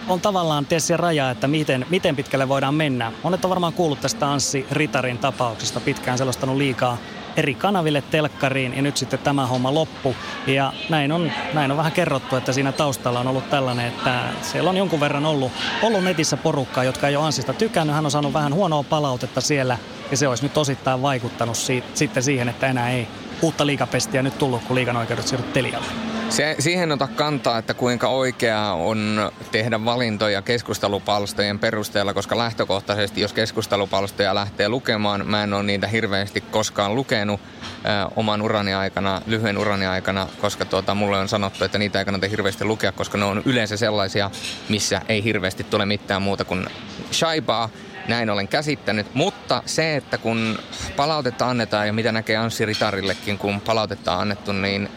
on 0.07 0.21
tavallaan 0.21 0.67
se 0.77 0.97
raja, 0.97 1.29
että 1.29 1.47
miten, 1.47 1.85
miten 1.89 2.15
pitkälle 2.15 2.49
voidaan 2.49 2.75
mennä. 2.75 3.11
Monet 3.23 3.45
on 3.45 3.49
varmaan 3.49 3.73
kuullut 3.73 4.01
tästä 4.01 4.31
Anssi 4.31 4.65
Ritarin 4.71 5.17
tapauksesta, 5.17 5.79
pitkään 5.79 6.17
selostanut 6.17 6.57
liikaa 6.57 6.97
eri 7.37 7.55
kanaville 7.55 8.03
telkkariin 8.11 8.75
ja 8.75 8.81
nyt 8.81 8.97
sitten 8.97 9.19
tämä 9.19 9.45
homma 9.47 9.73
loppu. 9.73 10.15
Ja 10.47 10.73
näin 10.89 11.11
on, 11.11 11.31
näin 11.53 11.71
on 11.71 11.77
vähän 11.77 11.91
kerrottu, 11.91 12.35
että 12.35 12.53
siinä 12.53 12.71
taustalla 12.71 13.19
on 13.19 13.27
ollut 13.27 13.49
tällainen, 13.49 13.87
että 13.87 14.19
siellä 14.41 14.69
on 14.69 14.77
jonkun 14.77 14.99
verran 14.99 15.25
ollut, 15.25 15.51
ollut 15.81 16.03
netissä 16.03 16.37
porukkaa, 16.37 16.83
jotka 16.83 17.07
ei 17.07 17.15
ole 17.15 17.25
Ansista 17.25 17.53
tykännyt. 17.53 17.95
Hän 17.95 18.05
on 18.05 18.11
saanut 18.11 18.33
vähän 18.33 18.53
huonoa 18.53 18.83
palautetta 18.83 19.41
siellä 19.41 19.77
ja 20.11 20.17
se 20.17 20.27
olisi 20.27 20.43
nyt 20.43 20.57
osittain 20.57 21.01
vaikuttanut 21.01 21.57
si- 21.57 21.83
sitten 21.93 22.23
siihen, 22.23 22.49
että 22.49 22.67
enää 22.67 22.91
ei 22.91 23.07
uutta 23.43 23.65
liikapestiä 23.65 24.23
nyt 24.23 24.37
tullut, 24.37 24.63
kun 24.63 24.75
liikan 24.75 24.97
oikeudet 24.97 25.27
siirryt 25.27 25.53
Telialle. 25.53 25.87
Se, 26.29 26.55
siihen 26.59 26.91
ota 26.91 27.07
kantaa, 27.07 27.57
että 27.57 27.73
kuinka 27.73 28.07
oikeaa 28.07 28.73
on 28.73 29.31
tehdä 29.51 29.85
valintoja 29.85 30.41
keskustelupalstojen 30.41 31.59
perusteella, 31.59 32.13
koska 32.13 32.37
lähtökohtaisesti, 32.37 33.21
jos 33.21 33.33
keskustelupalstoja 33.33 34.35
lähtee 34.35 34.69
lukemaan, 34.69 35.27
mä 35.27 35.43
en 35.43 35.53
ole 35.53 35.63
niitä 35.63 35.87
hirveästi 35.87 36.41
koskaan 36.41 36.95
lukenut 36.95 37.41
äh, 37.85 38.07
oman 38.15 38.41
urani 38.41 38.73
aikana, 38.73 39.21
lyhyen 39.25 39.57
urani 39.57 39.85
aikana, 39.85 40.27
koska 40.41 40.65
tuota, 40.65 40.95
mulle 40.95 41.19
on 41.19 41.29
sanottu, 41.29 41.63
että 41.63 41.77
niitä 41.77 41.99
ei 41.99 42.05
kannata 42.05 42.27
hirveästi 42.27 42.65
lukea, 42.65 42.91
koska 42.91 43.17
ne 43.17 43.25
on 43.25 43.41
yleensä 43.45 43.77
sellaisia, 43.77 44.31
missä 44.69 45.01
ei 45.09 45.23
hirveästi 45.23 45.63
tule 45.63 45.85
mitään 45.85 46.21
muuta 46.21 46.45
kuin 46.45 46.67
shaibaa 47.11 47.69
näin 48.07 48.29
olen 48.29 48.47
käsittänyt. 48.47 49.07
Mutta 49.13 49.63
se, 49.65 49.95
että 49.95 50.17
kun 50.17 50.59
palautetta 50.95 51.49
annetaan 51.49 51.87
ja 51.87 51.93
mitä 51.93 52.11
näkee 52.11 52.37
Anssi 52.37 52.65
Ritarillekin, 52.65 53.37
kun 53.37 53.61
palautetta 53.61 54.13
on 54.13 54.21
annettu, 54.21 54.51
niin 54.51 54.89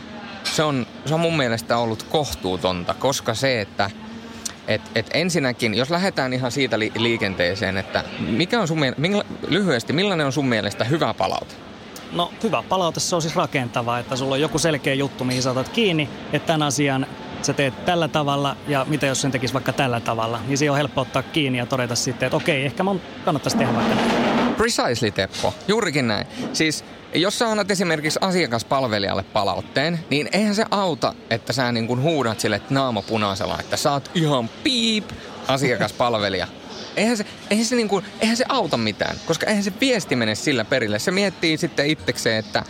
se 0.44 0.62
on, 0.62 0.86
se 1.06 1.14
on 1.14 1.20
mun 1.20 1.36
mielestä 1.36 1.78
ollut 1.78 2.02
kohtuutonta, 2.02 2.94
koska 2.94 3.34
se, 3.34 3.60
että 3.60 3.90
et, 4.68 4.82
et 4.94 5.10
ensinnäkin, 5.14 5.74
jos 5.74 5.90
lähdetään 5.90 6.32
ihan 6.32 6.52
siitä 6.52 6.78
li- 6.78 6.92
liikenteeseen, 6.96 7.76
että 7.76 8.04
mikä 8.18 8.60
on 8.60 8.68
sun 8.68 8.80
mielestä, 8.80 9.00
milla, 9.00 9.24
lyhyesti, 9.48 9.92
millainen 9.92 10.26
on 10.26 10.32
sun 10.32 10.48
mielestä 10.48 10.84
hyvä 10.84 11.14
palaute? 11.14 11.54
No 12.12 12.32
hyvä 12.42 12.62
palaute, 12.68 13.00
se 13.00 13.16
on 13.16 13.22
siis 13.22 13.36
rakentava, 13.36 13.98
että 13.98 14.16
sulla 14.16 14.34
on 14.34 14.40
joku 14.40 14.58
selkeä 14.58 14.94
juttu, 14.94 15.24
mihin 15.24 15.42
saatat 15.42 15.68
kiinni, 15.68 16.08
että 16.32 16.46
tämän 16.46 16.62
asian 16.62 17.06
sä 17.46 17.52
teet 17.52 17.84
tällä 17.84 18.08
tavalla 18.08 18.56
ja 18.68 18.86
mitä 18.88 19.06
jos 19.06 19.20
sen 19.20 19.30
tekisi 19.30 19.54
vaikka 19.54 19.72
tällä 19.72 20.00
tavalla, 20.00 20.40
niin 20.46 20.58
se 20.58 20.70
on 20.70 20.76
helppo 20.76 21.00
ottaa 21.00 21.22
kiinni 21.22 21.58
ja 21.58 21.66
todeta 21.66 21.94
sitten, 21.94 22.26
että 22.26 22.36
okei, 22.36 22.66
ehkä 22.66 22.82
mun 22.82 23.00
kannattaisi 23.24 23.56
tehdä 23.56 23.74
vaikka 23.74 23.94
näin. 23.94 24.54
Precisely, 24.54 25.10
Teppo. 25.10 25.54
Juurikin 25.68 26.08
näin. 26.08 26.26
Siis 26.52 26.84
jos 27.14 27.38
sä 27.38 27.50
annat 27.50 27.70
esimerkiksi 27.70 28.18
asiakaspalvelijalle 28.22 29.22
palautteen, 29.22 30.00
niin 30.10 30.28
eihän 30.32 30.54
se 30.54 30.64
auta, 30.70 31.14
että 31.30 31.52
sä 31.52 31.72
niin 31.72 31.86
kuin 31.86 32.02
huudat 32.02 32.40
sille 32.40 32.60
naama 32.70 33.02
punaisella, 33.02 33.58
että 33.60 33.76
sä 33.76 33.92
oot 33.92 34.10
ihan 34.14 34.48
piip 34.48 35.10
asiakaspalvelija. 35.48 36.46
Eihän 36.96 37.16
se, 37.16 37.26
eihän, 37.50 37.66
se 37.66 37.76
niin 37.76 37.88
kuin, 37.88 38.04
eihän 38.20 38.36
se 38.36 38.44
auta 38.48 38.76
mitään, 38.76 39.16
koska 39.26 39.46
eihän 39.46 39.64
se 39.64 39.72
viesti 39.80 40.16
mene 40.16 40.34
sillä 40.34 40.64
perille. 40.64 40.98
Se 40.98 41.10
miettii 41.10 41.58
sitten 41.58 41.86
itsekseen, 41.86 42.38
että 42.38 42.64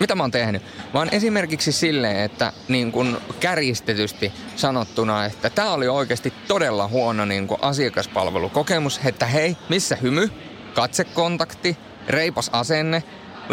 mitä 0.00 0.14
mä 0.14 0.22
oon 0.22 0.30
tehnyt, 0.30 0.62
vaan 0.94 1.08
esimerkiksi 1.12 1.72
silleen, 1.72 2.20
että 2.20 2.52
niin 2.68 2.92
kuin 2.92 3.16
kärjistetysti 3.40 4.32
sanottuna, 4.56 5.24
että 5.24 5.50
tämä 5.50 5.72
oli 5.72 5.88
oikeasti 5.88 6.32
todella 6.48 6.88
huono 6.88 7.24
niin 7.24 7.46
kuin 7.46 7.58
asiakaspalvelukokemus, 7.62 9.00
että 9.04 9.26
hei, 9.26 9.56
missä 9.68 9.96
hymy, 9.96 10.30
katsekontakti, 10.74 11.76
reipas 12.08 12.50
asenne, 12.52 13.02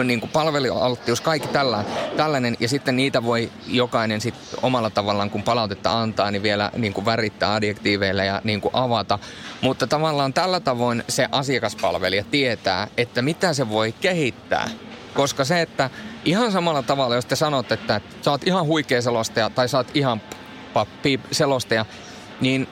niin 0.03 0.19
kuin 0.19 0.29
palvelualttius, 0.29 1.21
kaikki 1.21 1.47
tällainen, 1.47 1.93
tällainen. 2.17 2.57
Ja 2.59 2.69
sitten 2.69 2.95
niitä 2.95 3.23
voi 3.23 3.51
jokainen 3.67 4.21
sit 4.21 4.35
omalla 4.61 4.89
tavallaan, 4.89 5.29
kun 5.29 5.43
palautetta 5.43 6.01
antaa, 6.01 6.31
niin 6.31 6.43
vielä 6.43 6.71
niin 6.75 6.93
kuin 6.93 7.05
värittää 7.05 7.55
adjektiiveilla 7.55 8.23
ja 8.23 8.41
niin 8.43 8.61
kuin 8.61 8.75
avata. 8.75 9.19
Mutta 9.61 9.87
tavallaan 9.87 10.33
tällä 10.33 10.59
tavoin 10.59 11.03
se 11.09 11.27
asiakaspalvelija 11.31 12.23
tietää, 12.31 12.87
että 12.97 13.21
mitä 13.21 13.53
se 13.53 13.69
voi 13.69 13.91
kehittää 14.01 14.69
Koska 15.13 15.45
se, 15.45 15.61
että 15.61 15.89
ihan 16.25 16.51
samalla 16.51 16.83
tavalla, 16.83 17.15
jos 17.15 17.25
te 17.25 17.35
sanotte, 17.35 17.73
että, 17.73 18.01
sä 18.21 18.31
oot 18.31 18.47
ihan 18.47 18.65
huikea 18.65 19.01
selostaja 19.01 19.49
tai 19.49 19.69
sä 19.69 19.77
oot 19.77 19.91
ihan 19.93 20.21
pappi 20.73 21.19
selostaja, 21.31 21.85
niin 22.41 22.67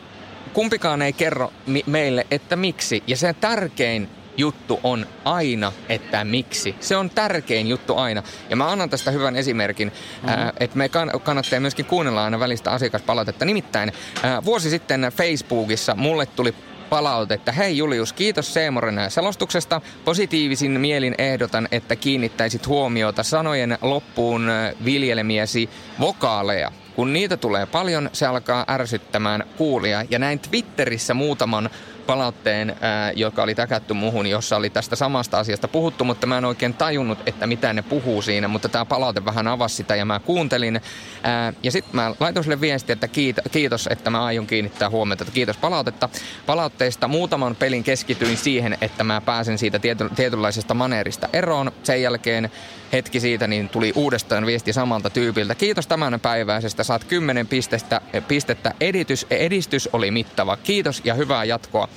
kumpikaan 0.54 1.02
ei 1.02 1.14
kerro 1.14 1.54
mi- 1.68 1.84
meille, 1.86 2.28
että 2.32 2.56
miksi. 2.56 3.04
Ja 3.08 3.18
se 3.18 3.34
tärkein 3.34 4.10
juttu 4.38 4.80
on 4.84 5.06
aina, 5.26 5.72
että 5.90 6.24
miksi. 6.24 6.76
Se 6.80 6.98
on 6.98 7.10
tärkein 7.10 7.68
juttu 7.68 7.98
aina. 7.98 8.24
Ja 8.50 8.56
mä 8.56 8.72
annan 8.72 8.90
tästä 8.90 9.12
hyvän 9.12 9.36
esimerkin, 9.36 9.88
mm-hmm. 9.88 10.30
ää, 10.30 10.54
että 10.60 10.78
me 10.78 10.88
kann- 10.88 11.20
kannattaa 11.20 11.60
myöskin 11.60 11.86
kuunnella 11.86 12.24
aina 12.24 12.40
välistä 12.40 12.72
asiakaspalautetta. 12.72 13.46
Nimittäin 13.46 13.94
ää, 14.24 14.46
vuosi 14.46 14.70
sitten 14.70 15.02
Facebookissa 15.02 15.96
mulle 15.96 16.26
tuli 16.26 16.56
palautetta. 16.92 17.52
Hei 17.52 17.78
Julius, 17.78 18.14
kiitos 18.14 18.54
Seemoren 18.54 19.12
selostuksesta. 19.12 19.82
Positiivisin 20.06 20.80
mielin 20.80 21.16
ehdotan, 21.18 21.68
että 21.72 21.96
kiinnittäisit 21.96 22.68
huomiota 22.68 23.24
sanojen 23.24 23.78
loppuun 23.82 24.48
viljelemiesi 24.86 25.70
vokaaleja. 26.00 26.72
Kun 26.96 27.14
niitä 27.14 27.38
tulee 27.38 27.66
paljon, 27.66 28.10
se 28.14 28.26
alkaa 28.26 28.66
ärsyttämään 28.70 29.44
kuulia. 29.58 30.04
Ja 30.10 30.20
näin 30.20 30.40
Twitterissä 30.40 31.14
muutaman 31.14 31.70
palautteen, 32.12 32.76
ää, 32.82 33.12
joka 33.12 33.44
oli 33.44 33.56
täkätty 33.56 33.94
muhun, 33.94 34.28
jossa 34.28 34.56
oli 34.56 34.70
tästä 34.70 34.96
samasta 34.96 35.40
asiasta 35.40 35.68
puhuttu, 35.68 36.04
mutta 36.04 36.28
mä 36.28 36.38
en 36.38 36.46
oikein 36.46 36.74
tajunnut, 36.74 37.20
että 37.26 37.48
mitä 37.48 37.74
ne 37.74 37.82
puhuu 37.82 38.22
siinä, 38.22 38.48
mutta 38.48 38.70
tämä 38.70 38.86
palaute 38.86 39.26
vähän 39.26 39.48
avasi 39.48 39.76
sitä 39.76 39.96
ja 39.96 40.06
mä 40.06 40.20
kuuntelin. 40.20 40.82
Ää, 41.24 41.54
ja 41.64 41.72
sitten 41.72 41.96
mä 41.96 42.16
laitoin 42.20 42.44
sille 42.44 42.62
viesti, 42.62 42.92
että 42.92 43.08
kiitos, 43.52 43.88
että 43.92 44.10
mä 44.10 44.26
aion 44.26 44.48
kiinnittää 44.48 44.90
huomiota, 44.90 45.24
että 45.24 45.34
kiitos 45.34 45.58
palautetta. 45.58 46.10
Palautteista 46.46 47.08
muutaman 47.08 47.56
pelin 47.56 47.84
keskityin 47.84 48.38
siihen, 48.38 48.78
että 48.82 49.04
mä 49.04 49.22
pääsen 49.22 49.58
siitä 49.58 49.80
tiety, 49.80 50.10
tietynlaisesta 50.16 50.74
maneerista 50.74 51.30
eroon. 51.34 51.72
Sen 51.84 52.02
jälkeen 52.02 52.52
hetki 52.94 53.20
siitä, 53.20 53.48
niin 53.48 53.70
tuli 53.70 53.92
uudestaan 53.96 54.46
viesti 54.46 54.74
samalta 54.74 55.10
tyypiltä. 55.10 55.56
Kiitos 55.56 55.88
tämän 55.88 56.20
päiväisestä, 56.20 56.84
saat 56.84 57.04
10 57.04 57.48
pistettä, 57.48 58.02
pistettä. 58.28 58.74
Editys, 58.82 59.26
edistys 59.30 59.90
oli 59.94 60.12
mittava. 60.12 60.58
Kiitos 60.58 61.02
ja 61.04 61.14
hyvää 61.14 61.44
jatkoa. 61.44 61.88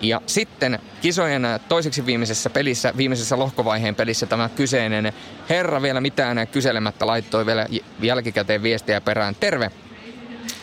Ja 0.00 0.20
sitten 0.26 0.78
kisojen 1.02 1.42
toiseksi 1.68 2.06
viimeisessä 2.06 2.50
pelissä, 2.50 2.92
viimeisessä 2.96 3.38
lohkovaiheen 3.38 3.94
pelissä 3.94 4.26
tämä 4.26 4.48
kyseinen 4.48 5.12
herra 5.48 5.82
vielä 5.82 6.00
mitään 6.00 6.48
kyselemättä 6.52 7.06
laittoi 7.06 7.46
vielä 7.46 7.66
jälkikäteen 8.00 8.62
viestiä 8.62 9.00
perään. 9.00 9.34
Terve, 9.34 9.70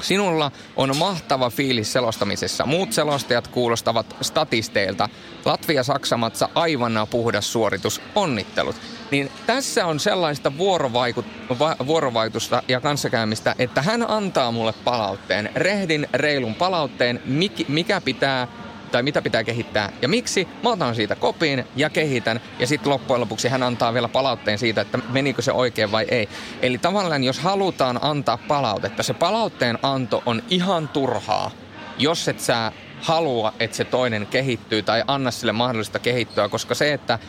Sinulla 0.04 0.52
on 0.76 0.98
mahtava 0.98 1.50
fiilis 1.50 1.94
selostamisessa. 1.94 2.66
Muut 2.66 2.94
selostajat 2.94 3.48
kuulostavat 3.48 4.16
statisteilta. 4.22 5.10
Latvia-Saksamatsa 5.46 6.50
aivan 6.56 7.08
puhdas 7.10 7.54
suoritus. 7.54 8.02
Onnittelut. 8.16 8.76
Niin 9.12 9.32
tässä 9.46 9.86
on 9.86 10.00
sellaista 10.00 10.52
vuorovaikut- 10.58 11.60
va- 11.60 11.76
vuorovaikutusta 11.88 12.64
ja 12.68 12.82
kanssakäymistä, 12.82 13.56
että 13.60 13.82
hän 13.82 14.10
antaa 14.10 14.52
mulle 14.52 14.74
palautteen, 14.74 15.50
rehdin, 15.56 16.08
reilun 16.14 16.56
palautteen, 16.56 17.22
mik- 17.26 17.66
mikä 17.68 18.02
pitää 18.02 18.48
tai 18.94 19.04
mitä 19.04 19.22
pitää 19.22 19.44
kehittää 19.44 19.90
ja 20.02 20.08
miksi. 20.08 20.48
Mä 20.64 20.70
otan 20.70 20.96
siitä 20.96 21.16
kopiin 21.16 21.66
ja 21.76 21.90
kehitän 21.90 22.40
ja 22.60 22.68
sitten 22.68 22.92
loppujen 22.92 23.22
lopuksi 23.22 23.48
hän 23.48 23.64
antaa 23.64 23.94
vielä 23.94 24.08
palautteen 24.08 24.58
siitä, 24.58 24.82
että 24.82 25.00
menikö 25.10 25.42
se 25.42 25.52
oikein 25.52 25.92
vai 25.92 26.06
ei. 26.10 26.30
Eli 26.62 26.78
tavallaan 26.78 27.24
jos 27.24 27.40
halutaan 27.40 28.00
antaa 28.02 28.38
palautetta, 28.38 29.04
se 29.04 29.14
palautteen 29.14 29.80
anto 29.84 30.24
on 30.26 30.44
ihan 30.50 30.88
turhaa, 30.88 31.52
jos 31.98 32.28
et 32.28 32.40
sä 32.40 32.72
halua, 33.04 33.54
että 33.60 33.78
se 33.78 33.84
toinen 33.84 34.28
kehittyy 34.28 34.82
tai 34.82 35.04
anna 35.08 35.32
sille 35.32 35.52
mahdollista 35.52 36.00
kehittyä, 36.00 36.50
koska 36.50 36.76
se, 36.76 36.94
että 36.94 37.20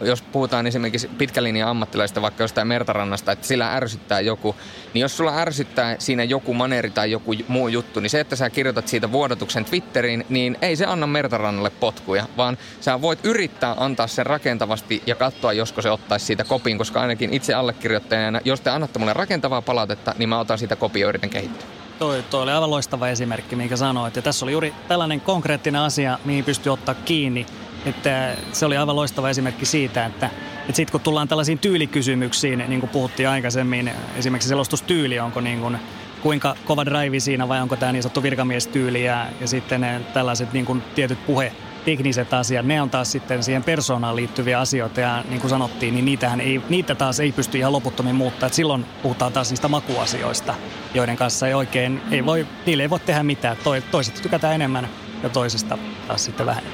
jos 0.00 0.22
puhutaan 0.22 0.66
esimerkiksi 0.66 1.08
pitkälinjan 1.18 1.68
ammattilaista 1.68 2.22
vaikka 2.22 2.44
jostain 2.44 2.68
mertarannasta, 2.68 3.32
että 3.32 3.46
sillä 3.46 3.74
ärsyttää 3.74 4.20
joku, 4.20 4.56
niin 4.94 5.02
jos 5.02 5.16
sulla 5.16 5.38
ärsyttää 5.38 5.96
siinä 5.98 6.24
joku 6.24 6.54
maneri 6.54 6.90
tai 6.90 7.10
joku 7.10 7.32
muu 7.48 7.68
juttu, 7.68 8.00
niin 8.00 8.10
se, 8.10 8.20
että 8.20 8.36
sä 8.36 8.50
kirjoitat 8.50 8.88
siitä 8.88 9.12
vuodatuksen 9.12 9.64
Twitteriin, 9.64 10.26
niin 10.28 10.58
ei 10.62 10.76
se 10.76 10.86
anna 10.86 11.06
mertarannalle 11.06 11.70
potkuja, 11.70 12.26
vaan 12.36 12.58
sä 12.80 13.00
voit 13.02 13.24
yrittää 13.24 13.74
antaa 13.78 14.06
sen 14.06 14.26
rakentavasti 14.26 15.02
ja 15.06 15.14
katsoa, 15.14 15.52
josko 15.52 15.82
se 15.82 15.90
ottaisi 15.90 16.26
siitä 16.26 16.44
kopin, 16.44 16.78
koska 16.78 17.00
ainakin 17.00 17.34
itse 17.34 17.54
allekirjoittajana, 17.54 18.40
jos 18.44 18.60
te 18.60 18.70
annatte 18.70 18.98
mulle 18.98 19.12
rakentavaa 19.12 19.62
palautetta, 19.62 20.14
niin 20.18 20.28
mä 20.28 20.40
otan 20.40 20.58
siitä 20.58 20.76
kopio 20.76 21.06
ja 21.06 21.08
yritän 21.08 21.30
kehittää. 21.30 21.81
Toi, 21.98 22.22
toi 22.30 22.42
oli 22.42 22.50
aivan 22.50 22.70
loistava 22.70 23.08
esimerkki, 23.08 23.56
minkä 23.56 23.76
sanoit. 23.76 24.16
Ja 24.16 24.22
tässä 24.22 24.44
oli 24.44 24.52
juuri 24.52 24.74
tällainen 24.88 25.20
konkreettinen 25.20 25.80
asia, 25.80 26.18
mihin 26.24 26.44
pystyy 26.44 26.72
ottaa 26.72 26.94
kiinni 26.94 27.46
että 27.86 28.36
se 28.52 28.66
oli 28.66 28.76
aivan 28.76 28.96
loistava 28.96 29.30
esimerkki 29.30 29.66
siitä, 29.66 30.06
että, 30.06 30.26
että 30.60 30.72
sitten 30.72 30.92
kun 30.92 31.00
tullaan 31.00 31.28
tällaisiin 31.28 31.58
tyylikysymyksiin, 31.58 32.64
niin 32.68 32.80
kuin 32.80 32.90
puhuttiin 32.90 33.28
aikaisemmin, 33.28 33.90
esimerkiksi 34.16 34.48
selostustyyli, 34.48 35.20
onko 35.20 35.40
niin 35.40 35.60
kuin, 35.60 35.78
kuinka 36.22 36.56
kova 36.64 36.84
drive 36.84 37.20
siinä 37.20 37.48
vai 37.48 37.60
onko 37.60 37.76
tämä 37.76 37.92
niin 37.92 38.02
sanottu 38.02 38.22
virkamiestyyli 38.22 39.04
ja, 39.04 39.26
ja 39.40 39.48
sitten 39.48 39.80
ne 39.80 40.00
tällaiset 40.14 40.52
niin 40.52 40.64
kuin 40.64 40.82
tietyt 40.94 41.26
puhe 41.26 41.52
tekniset 41.84 42.34
asiat, 42.34 42.66
ne 42.66 42.82
on 42.82 42.90
taas 42.90 43.12
sitten 43.12 43.42
siihen 43.42 43.62
persoonaan 43.62 44.16
liittyviä 44.16 44.60
asioita 44.60 45.00
ja 45.00 45.24
niin 45.28 45.40
kuin 45.40 45.50
sanottiin, 45.50 45.94
niin 45.94 46.04
niitähän 46.04 46.40
ei, 46.40 46.62
niitä 46.68 46.94
taas 46.94 47.20
ei 47.20 47.32
pysty 47.32 47.58
ihan 47.58 47.72
loputtomiin 47.72 48.16
muuttaa. 48.16 48.46
Et 48.46 48.54
silloin 48.54 48.84
puhutaan 49.02 49.32
taas 49.32 49.50
niistä 49.50 49.68
makuasioista, 49.68 50.54
joiden 50.94 51.16
kanssa 51.16 51.48
ei 51.48 51.54
oikein, 51.54 52.00
ei 52.10 52.26
voi, 52.26 52.46
niille 52.66 52.82
ei 52.82 52.90
voi 52.90 53.00
tehdä 53.00 53.22
mitään. 53.22 53.56
Toiset 53.90 54.14
tykätään 54.22 54.54
enemmän 54.54 54.88
ja 55.22 55.28
toisesta 55.28 55.78
taas 56.08 56.24
sitten 56.24 56.46
vähemmän. 56.46 56.72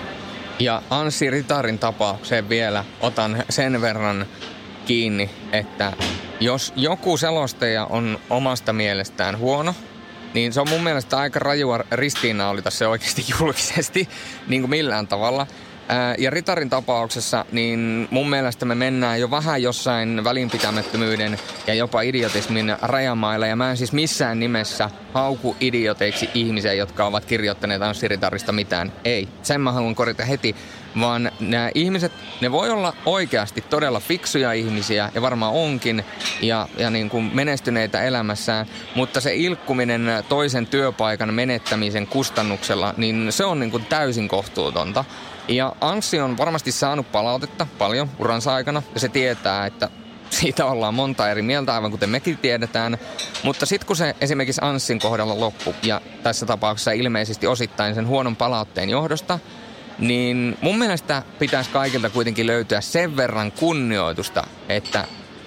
Ja 0.59 0.83
Anssi 0.91 1.31
Ritarin 1.31 1.79
tapaukseen 1.79 2.49
vielä 2.49 2.85
otan 3.01 3.45
sen 3.51 3.81
verran 3.81 4.27
kiinni, 4.87 5.31
että 5.53 5.93
jos 6.41 6.73
joku 6.77 7.17
selostaja 7.17 7.87
on 7.87 8.19
omasta 8.31 8.73
mielestään 8.73 9.39
huono, 9.39 9.75
niin 10.35 10.53
se 10.53 10.61
on 10.61 10.69
mun 10.69 10.83
mielestä 10.83 11.19
aika 11.19 11.39
rajua 11.39 11.81
ristiinnaulita 11.93 12.71
se 12.71 12.87
oikeasti 12.87 13.25
julkisesti, 13.41 14.09
niin 14.49 14.63
kuin 14.63 14.71
millään 14.71 15.09
tavalla– 15.09 15.47
ja 16.19 16.31
Ritarin 16.31 16.71
tapauksessa, 16.71 17.45
niin 17.53 18.09
mun 18.11 18.31
mielestä 18.31 18.65
me 18.65 18.75
mennään 18.75 19.21
jo 19.21 19.31
vähän 19.31 19.63
jossain 19.63 20.25
välinpitämättömyyden 20.25 21.39
ja 21.67 21.75
jopa 21.75 22.01
idiotismin 22.01 22.77
rajamailla. 22.83 23.47
Ja 23.47 23.57
mä 23.57 23.71
en 23.71 23.77
siis 23.77 23.93
missään 23.93 24.41
nimessä 24.41 24.91
hauku 25.15 25.57
idioteiksi 25.61 26.31
ihmisiä, 26.35 26.73
jotka 26.73 27.07
ovat 27.07 27.25
kirjoittaneet 27.25 27.83
Anssi 27.83 28.09
Ritarista 28.09 28.53
mitään. 28.53 28.93
Ei, 29.05 29.29
sen 29.43 29.61
mä 29.61 29.73
haluan 29.73 29.95
korjata 29.95 30.25
heti. 30.25 30.57
Vaan 31.01 31.33
nämä 31.41 31.71
ihmiset, 31.75 32.13
ne 32.41 32.53
voi 32.53 32.71
olla 32.71 32.95
oikeasti 33.07 33.61
todella 33.61 34.01
fiksuja 34.01 34.53
ihmisiä, 34.53 35.11
ja 35.15 35.23
varmaan 35.23 35.55
onkin, 35.55 36.05
ja, 36.43 36.69
ja 36.79 36.91
niin 36.91 37.11
kuin 37.11 37.31
menestyneitä 37.35 38.03
elämässään. 38.03 38.67
Mutta 38.95 39.21
se 39.21 39.35
ilkkuminen 39.35 40.25
toisen 40.29 40.67
työpaikan 40.67 41.35
menettämisen 41.35 42.07
kustannuksella, 42.07 42.95
niin 42.97 43.27
se 43.31 43.45
on 43.45 43.61
niin 43.61 43.71
kuin 43.71 43.85
täysin 43.85 44.29
kohtuutonta. 44.29 45.05
Ja 45.49 45.73
Anssi 45.81 46.21
on 46.21 46.39
varmasti 46.39 46.73
saanut 46.73 47.13
palautetta 47.13 47.67
paljon 47.79 48.11
uransa 48.19 48.55
aikana 48.55 48.83
ja 48.95 49.01
se 49.01 49.09
tietää, 49.09 49.67
että 49.67 49.91
siitä 50.31 50.67
ollaan 50.67 50.95
monta 50.95 51.31
eri 51.31 51.43
mieltä, 51.43 51.75
aivan 51.75 51.91
kuten 51.91 52.11
mekin 52.11 52.39
tiedetään. 52.39 52.99
Mutta 53.43 53.67
sitten 53.67 53.87
kun 53.87 53.97
se 53.97 54.17
esimerkiksi 54.21 54.61
Anssin 54.65 54.99
kohdalla 54.99 55.41
loppu, 55.41 55.75
ja 55.83 56.01
tässä 56.23 56.47
tapauksessa 56.47 56.91
ilmeisesti 56.91 57.47
osittain 57.47 57.95
sen 57.95 58.07
huonon 58.07 58.37
palautteen 58.37 58.91
johdosta, 58.91 59.39
niin 59.99 60.59
mun 60.61 60.79
mielestä 60.79 61.23
pitäisi 61.39 61.71
kaikilta 61.71 62.11
kuitenkin 62.11 62.47
löytyä 62.47 62.81
sen 62.81 63.17
verran 63.17 63.53
kunnioitusta, 63.53 64.47
että 64.69 65.05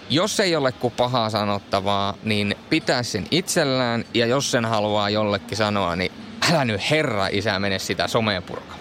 jos 0.10 0.40
ei 0.40 0.56
ole 0.56 0.72
kuin 0.72 0.94
pahaa 0.98 1.30
sanottavaa, 1.30 2.14
niin 2.24 2.56
pitää 2.70 3.04
sen 3.04 3.28
itsellään, 3.32 4.06
ja 4.14 4.26
jos 4.26 4.52
sen 4.52 4.66
haluaa 4.66 5.10
jollekin 5.10 5.58
sanoa, 5.58 5.96
niin 5.96 6.12
älä 6.52 6.66
nyt 6.66 6.90
herra 6.90 7.28
isä 7.28 7.60
mene 7.60 7.80
sitä 7.80 8.08
somea 8.08 8.42
purkamaan. 8.42 8.80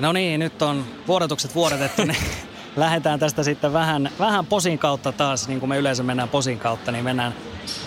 No 0.00 0.12
niin, 0.12 0.40
nyt 0.40 0.62
on 0.62 0.84
vuodatukset 1.06 1.54
vuodatettu, 1.54 2.04
niin 2.04 2.22
lähdetään 2.76 3.20
tästä 3.20 3.42
sitten 3.42 3.72
vähän, 3.72 4.10
vähän 4.18 4.46
posin 4.46 4.78
kautta 4.78 5.12
taas, 5.12 5.48
niin 5.48 5.60
kuin 5.60 5.68
me 5.68 5.78
yleensä 5.78 6.02
mennään 6.02 6.28
posin 6.28 6.58
kautta, 6.58 6.92
niin 6.92 7.04
mennään 7.04 7.34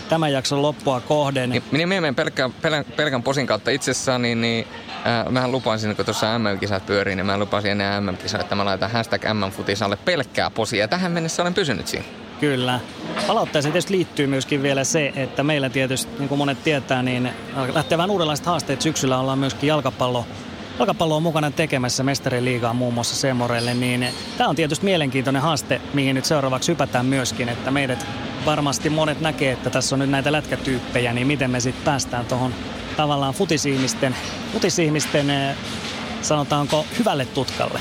tämän 0.10 0.34
jakson 0.34 0.62
loppua 0.62 1.02
kohden. 1.02 1.50
Niin, 1.50 1.64
minä 1.72 1.88
menen 1.88 2.16
pelkän, 2.16 2.54
pelkän, 2.54 2.86
pelkän 2.96 3.24
posin 3.24 3.48
kautta 3.48 3.72
itsessään, 3.72 4.22
niin, 4.22 4.42
niin 4.42 4.68
äh, 5.08 5.32
mähän 5.32 5.52
lupasin, 5.52 5.96
kun 5.96 6.06
tuossa 6.06 6.40
MM-kisat 6.40 6.86
pyörii, 6.86 7.16
niin 7.16 7.26
mä 7.26 7.38
lupasin 7.38 7.72
ennen 7.72 8.04
MM-kisaa, 8.04 8.42
että 8.42 8.56
mä 8.56 8.66
laitan 8.66 8.92
hashtag 8.92 9.22
MM-futisalle 9.34 9.98
pelkkää 10.06 10.50
posia. 10.50 10.80
Ja 10.80 10.88
tähän 10.88 11.12
mennessä 11.12 11.42
olen 11.42 11.54
pysynyt 11.54 11.88
siinä. 11.88 12.06
Kyllä. 12.40 12.80
Palautteeseen 13.28 13.72
tietysti 13.72 13.94
liittyy 13.94 14.28
myöskin 14.28 14.64
vielä 14.64 14.84
se, 14.84 15.14
että 15.16 15.44
meillä 15.44 15.70
tietysti, 15.70 16.12
niin 16.20 16.30
kuin 16.30 16.38
monet 16.38 16.64
tietää, 16.64 17.04
niin 17.04 17.30
lähtee 17.74 17.98
vähän 17.98 18.12
uudenlaiset 18.12 18.46
haasteet. 18.46 18.82
Syksyllä 18.82 19.20
ollaan 19.20 19.40
myöskin 19.40 19.68
jalkapallo 19.68 20.26
jalkapallo 20.80 21.16
on 21.16 21.24
mukana 21.24 21.52
tekemässä 21.52 22.04
mestariliigaa 22.04 22.74
muun 22.74 22.94
muassa 22.94 23.16
Semorelle, 23.16 23.74
niin 23.74 24.08
tämä 24.38 24.50
on 24.50 24.56
tietysti 24.56 24.86
mielenkiintoinen 24.86 25.42
haaste, 25.42 25.82
mihin 25.94 26.16
nyt 26.16 26.26
seuraavaksi 26.26 26.72
hypätään 26.72 27.06
myöskin, 27.06 27.50
että 27.50 27.72
meidät 27.72 28.08
varmasti 28.48 28.90
monet 28.90 29.22
näkee, 29.22 29.52
että 29.52 29.70
tässä 29.70 29.96
on 29.96 30.00
nyt 30.00 30.10
näitä 30.10 30.32
lätkätyyppejä, 30.32 31.14
niin 31.14 31.28
miten 31.28 31.52
me 31.52 31.60
sitten 31.60 31.84
päästään 31.86 32.26
tuohon 32.26 32.54
tavallaan 32.98 33.34
futisihmisten, 33.34 34.16
futisihmisten, 34.54 35.30
eh, 35.30 35.56
sanotaanko 36.22 36.86
hyvälle 37.00 37.26
tutkalle. 37.26 37.80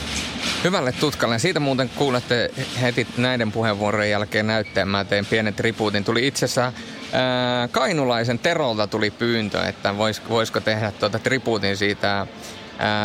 hyvälle 0.65 0.93
tutkalle. 0.93 1.39
Siitä 1.39 1.61
muuten 1.61 1.89
kuulette 1.89 2.51
heti 2.81 3.07
näiden 3.17 3.53
puheenvuorojen 3.53 4.11
jälkeen 4.11 4.47
näytteen. 4.47 4.89
Mä 4.89 5.05
tein 5.05 5.27
pienen 5.27 5.55
tribuutin. 5.55 6.05
Tuli 6.05 6.27
itse 6.27 6.45
asiassa 6.45 6.73
ää, 7.13 7.69
Kainulaisen 7.69 8.39
Terolta 8.39 8.87
tuli 8.87 9.11
pyyntö, 9.11 9.65
että 9.69 9.97
vois, 9.97 10.23
voisiko 10.29 10.61
tehdä 10.61 10.93
tuota 10.93 11.19
tribuutin 11.19 11.77
siitä 11.77 12.27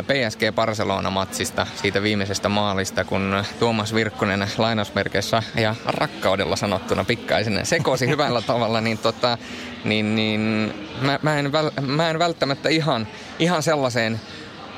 PSG 0.07 0.55
Barcelona-matsista, 0.55 1.67
siitä 1.75 2.01
viimeisestä 2.01 2.49
maalista, 2.49 3.03
kun 3.03 3.43
Tuomas 3.59 3.93
Virkkunen 3.93 4.47
lainausmerkeissä 4.57 5.43
ja 5.55 5.75
rakkaudella 5.85 6.55
sanottuna 6.55 7.03
pikkaisen 7.03 7.65
sekosi 7.65 8.07
hyvällä 8.07 8.41
tavalla, 8.51 8.81
niin, 8.81 8.97
tota, 8.97 9.37
niin, 9.83 10.15
niin 10.15 10.73
mä, 11.01 11.19
mä, 11.21 11.39
en 11.39 11.51
väl, 11.51 11.71
mä 11.81 12.09
en 12.09 12.19
välttämättä 12.19 12.69
ihan, 12.69 13.07
ihan 13.39 13.63
sellaiseen 13.63 14.21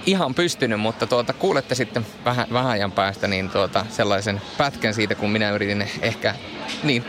ihan 0.05 0.33
pystynyt, 0.33 0.79
mutta 0.79 1.07
tuota, 1.07 1.33
kuulette 1.33 1.75
sitten 1.75 2.05
vähän, 2.25 2.47
vähän 2.53 2.71
ajan 2.71 2.91
päästä 2.91 3.27
niin 3.27 3.49
tuota, 3.49 3.85
sellaisen 3.89 4.41
pätkän 4.57 4.93
siitä, 4.93 5.15
kun 5.15 5.29
minä 5.29 5.51
yritin 5.51 5.89
ehkä 6.01 6.35
niin, 6.83 7.05